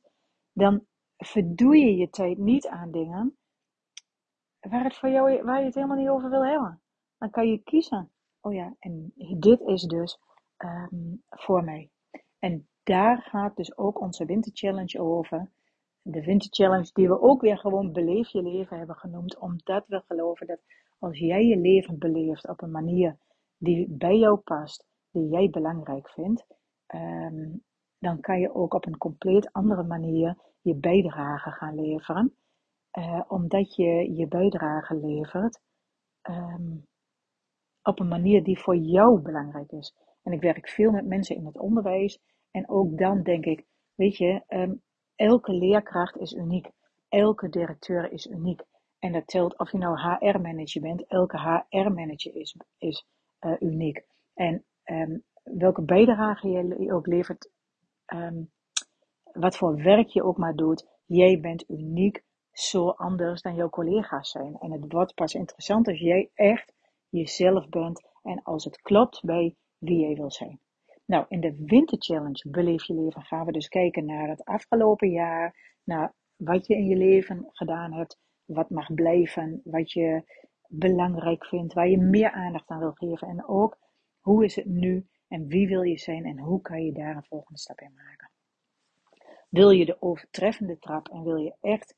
Dan 0.53 0.87
verdoe 1.17 1.77
je 1.77 1.97
je 1.97 2.11
tijd 2.11 2.39
niet 2.39 2.67
aan 2.67 2.91
dingen 2.91 3.37
waar, 4.61 4.85
het 4.85 4.97
voor 4.97 5.09
jou, 5.09 5.43
waar 5.43 5.59
je 5.59 5.65
het 5.65 5.75
helemaal 5.75 5.97
niet 5.97 6.09
over 6.09 6.31
wil 6.31 6.45
hebben. 6.45 6.81
Dan 7.19 7.31
kan 7.31 7.49
je 7.49 7.63
kiezen. 7.63 8.11
Oh 8.41 8.53
ja, 8.53 8.75
en 8.79 9.13
dit 9.39 9.61
is 9.61 9.83
dus 9.83 10.19
um, 10.59 11.23
voor 11.29 11.65
mij. 11.65 11.91
En 12.39 12.69
daar 12.83 13.23
gaat 13.23 13.57
dus 13.57 13.77
ook 13.77 14.01
onze 14.01 14.25
Winter 14.25 14.53
Challenge 14.55 15.01
over. 15.01 15.51
De 16.03 16.25
Winter 16.25 16.49
Challenge 16.51 16.91
die 16.93 17.09
we 17.09 17.21
ook 17.21 17.41
weer 17.41 17.59
gewoon 17.59 17.93
Beleef 17.93 18.29
je 18.29 18.43
leven 18.43 18.79
hebben 18.79 18.97
genoemd. 18.97 19.39
Omdat 19.39 19.85
we 19.87 20.03
geloven 20.07 20.47
dat 20.47 20.61
als 20.99 21.19
jij 21.19 21.47
je 21.47 21.57
leven 21.57 21.99
beleeft 21.99 22.49
op 22.49 22.63
een 22.63 22.71
manier 22.71 23.17
die 23.59 23.89
bij 23.89 24.17
jou 24.19 24.37
past, 24.37 24.87
die 25.11 25.29
jij 25.29 25.51
belangrijk 25.51 26.11
vindt, 26.11 26.47
ehm, 26.87 27.57
dan 27.99 28.21
kan 28.21 28.41
je 28.41 28.55
ook 28.55 28.75
op 28.75 28.87
een 28.87 28.99
compleet 28.99 29.53
andere 29.53 29.83
manier 29.83 30.37
je 30.61 30.75
bijdrage 30.75 31.51
gaan 31.51 31.75
leveren. 31.75 32.35
Uh, 32.99 33.23
omdat 33.29 33.75
je 33.75 34.15
je 34.15 34.29
bijdrage 34.29 34.95
levert 34.95 35.61
ehm, 36.21 36.77
op 37.83 38.01
een 38.01 38.09
manier 38.09 38.43
die 38.43 38.59
voor 38.59 38.77
jou 38.77 39.21
belangrijk 39.21 39.73
is. 39.73 39.95
En 40.23 40.33
ik 40.33 40.41
werk 40.41 40.69
veel 40.69 40.91
met 40.91 41.07
mensen 41.07 41.37
in 41.37 41.47
het 41.47 41.59
onderwijs. 41.59 42.21
En 42.51 42.69
ook 42.69 42.99
dan 42.99 43.23
denk 43.23 43.45
ik, 43.45 43.65
weet 43.95 44.17
je, 44.17 44.43
um, 44.49 44.83
elke 45.15 45.53
leerkracht 45.53 46.17
is 46.17 46.33
uniek. 46.33 46.71
Elke 47.09 47.49
directeur 47.49 48.13
is 48.13 48.27
uniek. 48.27 48.63
En 48.99 49.13
dat 49.13 49.27
telt 49.27 49.59
of 49.59 49.73
je 49.73 49.79
nou 49.79 49.99
HR-manager 49.99 50.83
bent. 50.83 51.07
Elke 51.07 51.39
HR-manager 51.69 52.35
is, 52.35 52.57
is 52.79 53.07
uh, 53.41 53.53
uniek. 53.61 54.05
En 54.35 54.65
um, 54.85 55.25
welke 55.43 55.83
bijdrage 55.83 56.49
je 56.49 56.93
ook 56.93 57.07
levert, 57.07 57.51
um, 58.07 58.51
wat 59.33 59.57
voor 59.57 59.83
werk 59.83 60.09
je 60.09 60.23
ook 60.23 60.37
maar 60.37 60.55
doet, 60.55 60.87
jij 61.07 61.41
bent 61.41 61.71
uniek 61.71 62.23
zo 62.53 62.89
anders 62.89 63.43
dan 63.43 63.55
jouw 63.55 63.69
collega's 63.69 64.31
zijn. 64.31 64.57
En 64.59 64.73
het 64.73 64.93
wordt 64.93 65.15
pas 65.15 65.35
interessant 65.35 65.89
als 65.89 66.01
jij 66.01 66.31
echt 66.35 66.73
jezelf 67.09 67.69
bent 67.69 68.09
en 68.23 68.43
als 68.43 68.65
het 68.65 68.81
klopt 68.81 69.25
bij 69.25 69.57
wie 69.79 70.01
jij 70.01 70.15
wil 70.15 70.31
zijn. 70.31 70.61
Nou, 71.05 71.25
in 71.29 71.41
de 71.41 71.65
Winter 71.67 71.99
Challenge 71.99 72.49
Beleef 72.51 72.85
je 72.85 72.95
leven 72.95 73.23
gaan 73.23 73.47
we 73.47 73.53
dus 73.53 73.69
kijken 73.69 74.05
naar 74.05 74.29
het 74.29 74.45
afgelopen 74.45 75.11
jaar, 75.11 75.77
naar 75.85 76.15
wat 76.37 76.67
je 76.67 76.75
in 76.75 76.87
je 76.87 76.97
leven 76.97 77.49
gedaan 77.53 77.93
hebt, 77.93 78.19
wat 78.45 78.71
mag 78.71 78.95
blijven, 78.95 79.61
wat 79.65 79.93
je 79.93 80.23
belangrijk 80.69 81.45
vindt, 81.45 81.75
waar 81.75 81.89
je 81.89 81.99
meer 81.99 82.31
aandacht 82.31 82.69
aan 82.69 82.79
wil 82.79 82.93
geven. 82.93 83.29
En 83.29 83.49
ook 83.49 83.77
hoe 84.21 84.45
is 84.45 84.57
het 84.57 84.67
nu 84.67 85.07
en 85.29 85.47
wie 85.47 85.69
wil 85.69 85.83
je 85.83 85.99
zijn 85.99 86.25
en 86.25 86.39
hoe 86.39 86.61
kan 86.61 86.85
je 86.85 86.93
daar 86.93 87.17
een 87.17 87.25
volgende 87.25 87.59
stap 87.59 87.81
in 87.81 87.93
maken. 87.95 88.31
Wil 89.49 89.71
je 89.71 89.85
de 89.85 90.03
overtreffende 90.03 90.79
trap 90.79 91.09
en 91.09 91.23
wil 91.23 91.37
je 91.37 91.55
echt 91.61 91.97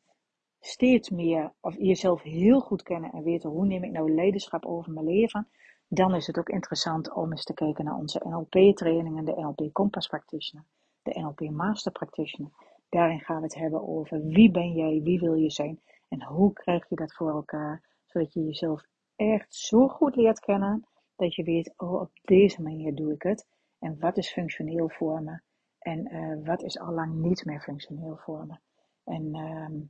steeds 0.60 1.10
meer 1.10 1.52
of 1.60 1.76
jezelf 1.76 2.22
heel 2.22 2.60
goed 2.60 2.82
kennen 2.82 3.12
en 3.12 3.22
weten 3.22 3.50
hoe 3.50 3.66
neem 3.66 3.84
ik 3.84 3.90
nou 3.90 4.14
leiderschap 4.14 4.64
over 4.66 4.92
mijn 4.92 5.06
leven, 5.06 5.48
dan 5.88 6.14
is 6.14 6.26
het 6.26 6.38
ook 6.38 6.48
interessant 6.48 7.12
om 7.12 7.30
eens 7.30 7.44
te 7.44 7.54
kijken 7.54 7.84
naar 7.84 7.94
onze 7.94 8.22
NLP-trainingen, 8.24 9.24
de 9.24 9.34
NLP 9.36 9.72
Compass 9.72 10.06
Practitioner, 10.06 10.64
de 11.02 11.20
NLP 11.20 11.40
Master 11.40 11.92
Practitioner. 11.92 12.52
Daarin 12.88 13.20
gaan 13.20 13.36
we 13.36 13.42
het 13.42 13.54
hebben 13.54 13.88
over 13.88 14.26
wie 14.26 14.50
ben 14.50 14.72
jij, 14.72 15.00
wie 15.02 15.20
wil 15.20 15.34
je 15.34 15.50
zijn 15.50 15.80
en 16.08 16.22
hoe 16.22 16.52
krijg 16.52 16.88
je 16.88 16.96
dat 16.96 17.14
voor 17.14 17.30
elkaar 17.30 17.82
zodat 18.10 18.32
je 18.32 18.44
jezelf 18.44 18.82
echt 19.16 19.54
zo 19.54 19.88
goed 19.88 20.16
leert 20.16 20.40
kennen 20.40 20.86
dat 21.16 21.34
je 21.34 21.42
weet, 21.42 21.74
oh, 21.76 22.00
op 22.00 22.10
deze 22.22 22.62
manier 22.62 22.94
doe 22.94 23.12
ik 23.12 23.22
het. 23.22 23.46
En 23.78 23.98
wat 23.98 24.16
is 24.16 24.32
functioneel 24.32 24.88
voor 24.88 25.22
me? 25.22 25.40
En 25.78 26.14
uh, 26.14 26.46
wat 26.46 26.62
is 26.62 26.78
al 26.78 26.92
lang 26.92 27.14
niet 27.14 27.44
meer 27.44 27.60
functioneel 27.60 28.16
voor 28.16 28.46
me? 28.46 28.58
En 29.04 29.36
uh, 29.36 29.82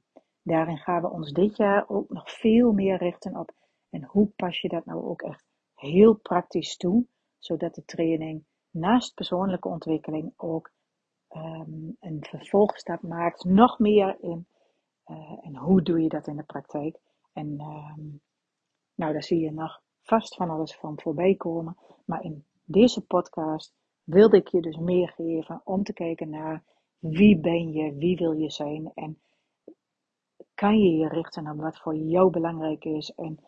daarin 0.42 0.78
gaan 0.78 1.02
we 1.02 1.10
ons 1.10 1.32
dit 1.32 1.56
jaar 1.56 1.88
ook 1.88 2.08
nog 2.08 2.30
veel 2.30 2.72
meer 2.72 2.96
richten 2.96 3.36
op. 3.36 3.52
En 3.90 4.04
hoe 4.04 4.26
pas 4.36 4.60
je 4.60 4.68
dat 4.68 4.84
nou 4.84 5.04
ook 5.04 5.22
echt 5.22 5.44
heel 5.74 6.14
praktisch 6.14 6.76
toe, 6.76 7.06
zodat 7.38 7.74
de 7.74 7.84
training 7.84 8.44
naast 8.70 9.14
persoonlijke 9.14 9.68
ontwikkeling 9.68 10.32
ook 10.36 10.70
um, 11.36 11.96
een 12.00 12.24
vervolgstap 12.24 13.02
maakt, 13.02 13.44
nog 13.44 13.78
meer 13.78 14.16
in. 14.20 14.46
Uh, 15.06 15.38
en 15.40 15.56
hoe 15.56 15.82
doe 15.82 16.02
je 16.02 16.08
dat 16.08 16.26
in 16.26 16.36
de 16.36 16.42
praktijk? 16.42 16.98
En 17.32 17.58
ehm, 17.58 18.08
nou, 18.94 19.12
daar 19.12 19.22
zie 19.22 19.40
je 19.40 19.52
nog 19.52 19.82
vast 20.02 20.34
van 20.34 20.50
alles 20.50 20.74
van 20.74 21.00
voorbij 21.00 21.34
komen. 21.34 21.76
Maar 22.04 22.24
in 22.24 22.44
deze 22.64 23.00
podcast 23.00 23.74
wilde 24.04 24.36
ik 24.36 24.48
je 24.48 24.60
dus 24.60 24.76
meer 24.76 25.08
geven 25.08 25.60
om 25.64 25.82
te 25.82 25.92
kijken 25.92 26.30
naar 26.30 26.64
wie 26.98 27.40
ben 27.40 27.72
je, 27.72 27.94
wie 27.94 28.16
wil 28.16 28.32
je 28.32 28.50
zijn 28.50 28.92
en 28.94 29.20
kan 30.54 30.78
je 30.78 30.96
je 30.96 31.08
richten 31.08 31.50
op 31.50 31.60
wat 31.60 31.78
voor 31.78 31.96
jou 31.96 32.30
belangrijk 32.30 32.84
is 32.84 33.14
en 33.14 33.38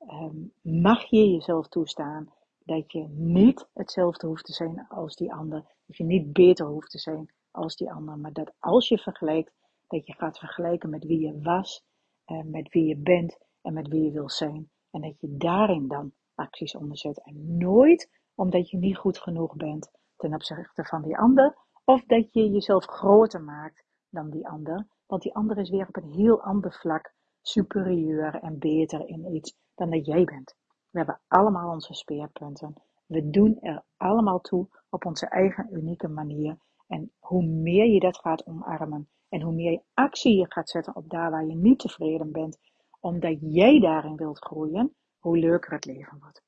um, 0.00 0.52
mag 0.62 1.04
je 1.04 1.30
jezelf 1.30 1.68
toestaan 1.68 2.32
dat 2.64 2.92
je 2.92 3.06
niet 3.08 3.68
hetzelfde 3.72 4.26
hoeft 4.26 4.44
te 4.44 4.52
zijn 4.52 4.86
als 4.88 5.16
die 5.16 5.32
ander. 5.32 5.64
Dat 5.86 5.96
je 5.96 6.04
niet 6.04 6.32
beter 6.32 6.66
hoeft 6.66 6.90
te 6.90 6.98
zijn 6.98 7.30
als 7.50 7.76
die 7.76 7.92
ander. 7.92 8.18
Maar 8.18 8.32
dat 8.32 8.52
als 8.58 8.88
je 8.88 8.98
vergelijkt, 8.98 9.52
dat 9.86 10.06
je 10.06 10.12
gaat 10.12 10.38
vergelijken 10.38 10.90
met 10.90 11.04
wie 11.04 11.20
je 11.20 11.40
was, 11.40 11.84
eh, 12.30 12.42
met 12.44 12.68
wie 12.68 12.86
je 12.86 12.96
bent 12.96 13.38
en 13.62 13.72
met 13.72 13.88
wie 13.88 14.04
je 14.04 14.10
wil 14.10 14.30
zijn. 14.30 14.70
En 14.90 15.00
dat 15.00 15.20
je 15.20 15.36
daarin 15.36 15.88
dan 15.88 16.12
acties 16.34 16.76
onderzet. 16.76 17.24
En 17.24 17.56
nooit 17.56 18.10
omdat 18.34 18.70
je 18.70 18.76
niet 18.76 18.96
goed 18.96 19.18
genoeg 19.18 19.56
bent 19.56 19.90
ten 20.16 20.34
opzichte 20.34 20.84
van 20.84 21.02
die 21.02 21.18
ander. 21.18 21.56
Of 21.84 22.04
dat 22.04 22.32
je 22.32 22.50
jezelf 22.50 22.84
groter 22.84 23.42
maakt 23.42 23.84
dan 24.08 24.30
die 24.30 24.48
ander. 24.48 24.86
Want 25.06 25.22
die 25.22 25.34
ander 25.34 25.58
is 25.58 25.70
weer 25.70 25.88
op 25.88 25.96
een 25.96 26.10
heel 26.10 26.42
ander 26.42 26.72
vlak 26.72 27.14
superieur 27.40 28.34
en 28.34 28.58
beter 28.58 29.08
in 29.08 29.34
iets 29.34 29.56
dan 29.74 29.90
dat 29.90 30.06
jij 30.06 30.24
bent. 30.24 30.54
We 30.90 30.98
hebben 30.98 31.20
allemaal 31.28 31.72
onze 31.72 31.94
speerpunten. 31.94 32.74
We 33.06 33.30
doen 33.30 33.58
er 33.60 33.82
allemaal 33.96 34.40
toe 34.40 34.68
op 34.90 35.04
onze 35.04 35.26
eigen 35.26 35.68
unieke 35.72 36.08
manier. 36.08 36.58
En 36.90 37.12
hoe 37.18 37.42
meer 37.44 37.86
je 37.86 38.00
dat 38.00 38.18
gaat 38.18 38.46
omarmen 38.46 39.08
en 39.28 39.40
hoe 39.40 39.52
meer 39.52 39.72
je 39.72 39.82
actie 39.94 40.36
je 40.36 40.46
gaat 40.48 40.68
zetten 40.68 40.96
op 40.96 41.10
daar 41.10 41.30
waar 41.30 41.46
je 41.46 41.54
niet 41.54 41.78
tevreden 41.78 42.32
bent, 42.32 42.58
omdat 43.00 43.38
jij 43.40 43.80
daarin 43.80 44.16
wilt 44.16 44.44
groeien, 44.44 44.94
hoe 45.18 45.38
leuker 45.38 45.72
het 45.72 45.84
leven 45.84 46.18
wordt. 46.20 46.42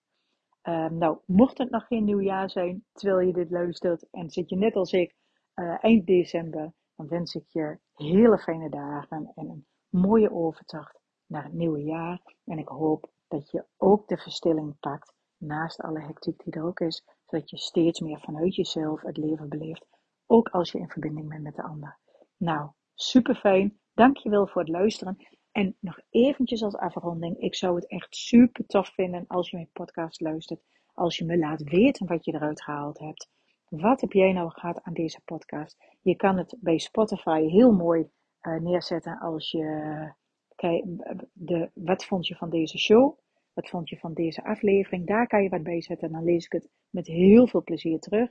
Ehm, 0.63 0.99
nou, 0.99 1.19
mocht 1.27 1.59
het 1.59 1.71
nog 1.71 1.87
geen 1.87 2.05
nieuwjaar 2.05 2.51
zijn 2.51 2.85
terwijl 2.93 3.27
je 3.27 3.33
dit 3.33 3.51
luistert 3.51 4.11
en 4.11 4.31
zit 4.31 4.49
je 4.49 4.57
net 4.57 4.77
als 4.77 4.93
ik 4.93 5.15
uh, 5.55 5.85
eind 5.85 6.07
december, 6.07 6.73
dan 6.97 7.09
wens 7.09 7.35
ik 7.35 7.45
je 7.49 7.79
hele 7.95 8.39
fijne 8.39 8.69
dagen 8.69 9.33
en 9.35 9.49
een 9.49 9.67
mooie 9.89 10.33
overtocht 10.33 11.01
naar 11.27 11.45
het 11.45 11.53
nieuwe 11.53 11.83
jaar. 11.83 12.23
En 12.45 12.59
ik 12.59 12.69
hoop 12.69 13.11
dat 13.29 13.51
je 13.51 13.65
ook 13.77 14.09
de 14.09 14.17
verstilling 14.17 14.79
pakt 14.81 15.15
naast 15.37 15.81
alle 15.81 16.01
hectiek 16.01 16.45
die 16.45 16.53
er 16.53 16.65
ook 16.65 16.81
is, 16.81 17.05
zodat 17.27 17.51
je 17.51 17.59
steeds 17.59 18.01
meer 18.01 18.21
vanuit 18.21 18.55
jezelf 18.55 19.01
het 19.01 19.17
leven 19.17 19.49
beleeft, 19.49 19.87
ook 20.27 20.49
als 20.49 20.73
je 20.73 20.79
in 20.79 20.89
verbinding 20.89 21.29
bent 21.29 21.43
met 21.43 21.55
de 21.55 21.63
ander. 21.63 21.99
Nou, 22.37 22.71
super 22.95 23.35
fijn. 23.35 23.79
Dankjewel 23.95 24.47
voor 24.47 24.61
het 24.61 24.71
luisteren. 24.71 25.17
En 25.53 25.77
nog 25.81 26.01
eventjes 26.11 26.63
als 26.63 26.77
afronding, 26.77 27.39
ik 27.39 27.55
zou 27.55 27.75
het 27.75 27.89
echt 27.89 28.17
super 28.17 28.67
tof 28.67 28.89
vinden 28.89 29.25
als 29.27 29.51
je 29.51 29.57
mijn 29.57 29.71
podcast 29.73 30.21
luistert, 30.21 30.63
als 30.95 31.17
je 31.17 31.25
me 31.25 31.39
laat 31.39 31.63
weten 31.63 32.07
wat 32.07 32.25
je 32.25 32.35
eruit 32.35 32.63
gehaald 32.63 32.99
hebt. 32.99 33.31
Wat 33.69 34.01
heb 34.01 34.13
jij 34.13 34.33
nou 34.33 34.51
gehad 34.51 34.83
aan 34.83 34.93
deze 34.93 35.21
podcast? 35.25 35.77
Je 36.01 36.17
kan 36.17 36.39
het 36.39 36.57
bij 36.61 36.79
Spotify 36.79 37.47
heel 37.47 37.73
mooi 37.73 38.11
uh, 38.43 38.61
neerzetten 38.61 39.19
als 39.19 39.51
je 39.51 40.13
kijk, 40.55 40.85
de, 41.33 41.71
wat 41.75 42.05
vond 42.05 42.27
je 42.27 42.37
van 42.37 42.51
deze 42.51 42.79
show? 42.79 43.19
Wat 43.53 43.69
vond 43.69 43.89
je 43.89 43.99
van 43.99 44.15
deze 44.15 44.45
aflevering? 44.45 45.07
Daar 45.07 45.27
kan 45.27 45.43
je 45.43 45.49
wat 45.49 45.63
bij 45.63 45.83
zetten 45.83 46.07
en 46.07 46.15
dan 46.15 46.25
lees 46.25 46.45
ik 46.45 46.53
het 46.53 46.69
met 46.91 47.07
heel 47.07 47.47
veel 47.47 47.63
plezier 47.63 47.99
terug. 47.99 48.31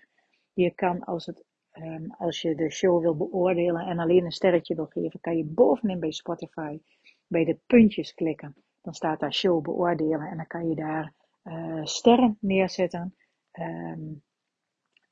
Je 0.54 0.72
kan 0.72 1.04
als, 1.04 1.26
het, 1.26 1.44
um, 1.74 2.14
als 2.18 2.42
je 2.42 2.56
de 2.56 2.72
show 2.72 3.02
wil 3.02 3.18
beoordelen 3.18 3.86
en 3.86 4.00
alleen 4.00 4.26
een 4.26 4.32
sterretje 4.32 4.76
wil 4.76 4.86
geven, 4.86 5.20
kan 5.20 5.38
je 5.38 5.46
bovenin 5.46 6.00
bij 6.00 6.12
Spotify 6.12 6.80
bij 7.28 7.46
de 7.46 7.60
puntjes 7.68 8.14
klikken. 8.14 8.56
Dan 8.82 8.94
staat 8.94 9.20
daar 9.20 9.34
show 9.34 9.62
beoordelen 9.62 10.28
en 10.28 10.38
dan 10.38 10.48
kan 10.48 10.70
je 10.70 10.76
daar 10.76 11.14
uh, 11.44 11.86
sterren 11.86 12.38
neerzetten. 12.40 13.16
Um, 13.60 14.24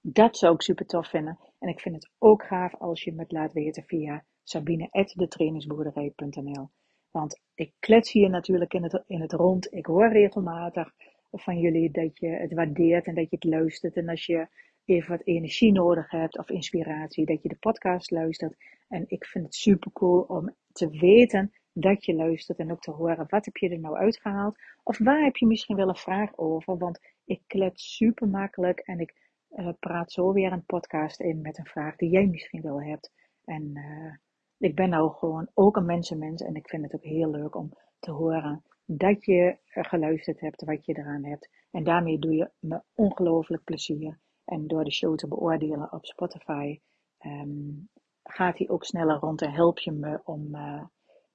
dat 0.01 0.37
zou 0.37 0.53
ik 0.53 0.61
super 0.61 0.85
tof 0.85 1.07
vinden. 1.07 1.39
En 1.59 1.69
ik 1.69 1.79
vind 1.79 1.95
het 1.95 2.09
ook 2.17 2.43
gaaf 2.43 2.75
als 2.75 3.03
je 3.03 3.13
me 3.13 3.21
het 3.21 3.31
laat 3.31 3.53
weten 3.53 3.83
via 3.83 4.25
sabine.detrainingsboerderij.nl 4.43 6.69
Want 7.11 7.41
ik 7.53 7.73
klets 7.79 8.11
hier 8.11 8.29
natuurlijk 8.29 8.73
in 8.73 8.83
het, 8.83 9.03
in 9.07 9.21
het 9.21 9.33
rond. 9.33 9.73
Ik 9.73 9.85
hoor 9.85 10.11
regelmatig 10.11 10.93
van 11.31 11.59
jullie 11.59 11.91
dat 11.91 12.19
je 12.19 12.27
het 12.27 12.53
waardeert 12.53 13.05
en 13.05 13.15
dat 13.15 13.29
je 13.29 13.35
het 13.35 13.43
luistert. 13.43 13.95
En 13.95 14.09
als 14.09 14.25
je 14.25 14.47
even 14.89 15.10
wat 15.10 15.25
energie 15.25 15.72
nodig 15.72 16.12
hebt 16.12 16.38
of 16.38 16.50
inspiratie, 16.50 17.25
dat 17.25 17.41
je 17.41 17.50
de 17.50 17.58
podcast 17.60 18.11
luistert. 18.11 18.55
En 18.87 19.03
ik 19.07 19.25
vind 19.25 19.46
het 19.46 19.55
super 19.55 19.92
cool 19.92 20.22
om 20.22 20.55
te 20.72 20.90
weten 20.90 21.51
dat 21.74 22.05
je 22.05 22.13
luistert 22.13 22.57
en 22.57 22.72
ook 22.72 22.81
te 22.81 22.92
horen 22.92 23.25
wat 23.29 23.46
heb 23.46 23.57
je 23.57 23.70
er 23.70 23.79
nou 23.79 23.98
uitgehaald. 23.98 24.57
Of 24.83 24.98
waar 24.98 25.24
heb 25.24 25.35
je 25.35 25.48
misschien 25.48 25.75
wel 25.75 25.90
een 25.90 25.96
vraag 25.96 26.37
over, 26.37 26.77
want 26.77 27.00
ik 27.25 27.42
klets 27.48 27.96
super 27.96 28.27
makkelijk 28.27 28.79
en 28.79 29.00
ik 29.00 29.16
uh, 29.51 29.70
praat 29.79 30.11
zo 30.11 30.33
weer 30.33 30.51
een 30.51 30.66
podcast 30.66 31.20
in 31.20 31.42
met 31.42 31.57
een 31.57 31.66
vraag 31.66 31.96
die 31.96 32.09
jij 32.09 32.25
misschien 32.25 32.61
wel 32.61 32.81
hebt. 32.81 33.11
En 33.46 33.72
uh, 33.74 34.13
ik 34.57 34.75
ben 34.75 34.90
nou 34.90 35.11
gewoon 35.11 35.50
ook 35.53 35.75
een 35.75 35.85
mensenmens 35.85 36.42
en 36.42 36.55
ik 36.55 36.70
vind 36.70 36.83
het 36.83 36.96
ook 36.96 37.03
heel 37.03 37.31
leuk 37.31 37.55
om 37.55 37.74
te 38.00 38.11
horen 38.11 38.63
dat 38.85 39.25
je 39.25 39.57
geluisterd 39.66 40.40
hebt, 40.40 40.63
wat 40.63 40.85
je 40.85 40.98
eraan 40.98 41.25
hebt. 41.25 41.50
En 41.72 41.83
daarmee 41.83 42.20
doe 42.20 42.35
je 42.35 42.50
me 42.59 42.81
ongelooflijk 42.96 43.63
plezier. 43.63 44.20
En 44.50 44.68
door 44.68 44.83
de 44.83 44.92
show 44.92 45.16
te 45.16 45.27
beoordelen 45.27 45.92
op 45.92 46.05
Spotify 46.05 46.79
um, 47.20 47.90
gaat 48.24 48.57
hij 48.57 48.70
ook 48.70 48.85
sneller 48.85 49.20
rond 49.20 49.42
en 49.42 49.51
help 49.51 49.79
je 49.79 49.92
me 49.92 50.22
om 50.24 50.55
uh, 50.55 50.83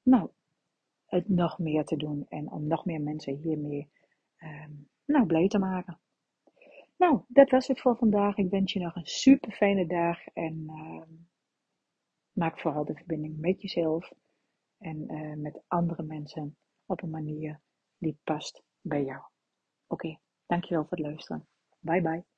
nou, 0.03 0.31
het 1.07 1.29
nog 1.29 1.59
meer 1.59 1.85
te 1.85 1.97
doen 1.97 2.27
en 2.29 2.51
om 2.51 2.67
nog 2.67 2.85
meer 2.85 3.01
mensen 3.01 3.37
hiermee 3.37 3.91
um, 4.39 4.89
nou, 5.05 5.27
blij 5.27 5.49
te 5.49 5.59
maken. 5.59 6.01
Nou, 6.97 7.21
dat 7.29 7.51
was 7.51 7.67
het 7.67 7.81
voor 7.81 7.97
vandaag. 7.97 8.37
Ik 8.37 8.51
wens 8.51 8.73
je 8.73 8.81
nog 8.81 8.97
een 8.97 9.07
super 9.07 9.53
fijne 9.53 9.87
dag 9.87 10.27
en 10.27 10.65
uh, 10.67 11.03
maak 12.33 12.59
vooral 12.59 12.85
de 12.85 12.95
verbinding 12.95 13.41
met 13.41 13.63
jezelf 13.63 14.13
en 14.79 15.13
uh, 15.13 15.37
met 15.37 15.63
andere 15.67 16.03
mensen 16.03 16.57
op 16.87 17.03
een 17.03 17.11
manier 17.11 17.61
die 17.99 18.19
past 18.25 18.63
bij 18.81 19.05
jou. 19.05 19.23
Oké, 19.87 20.19
dankjewel 20.47 20.83
voor 20.83 20.97
het 20.97 21.07
luisteren. 21.07 21.47
Bye 21.81 22.03
bye. 22.03 22.34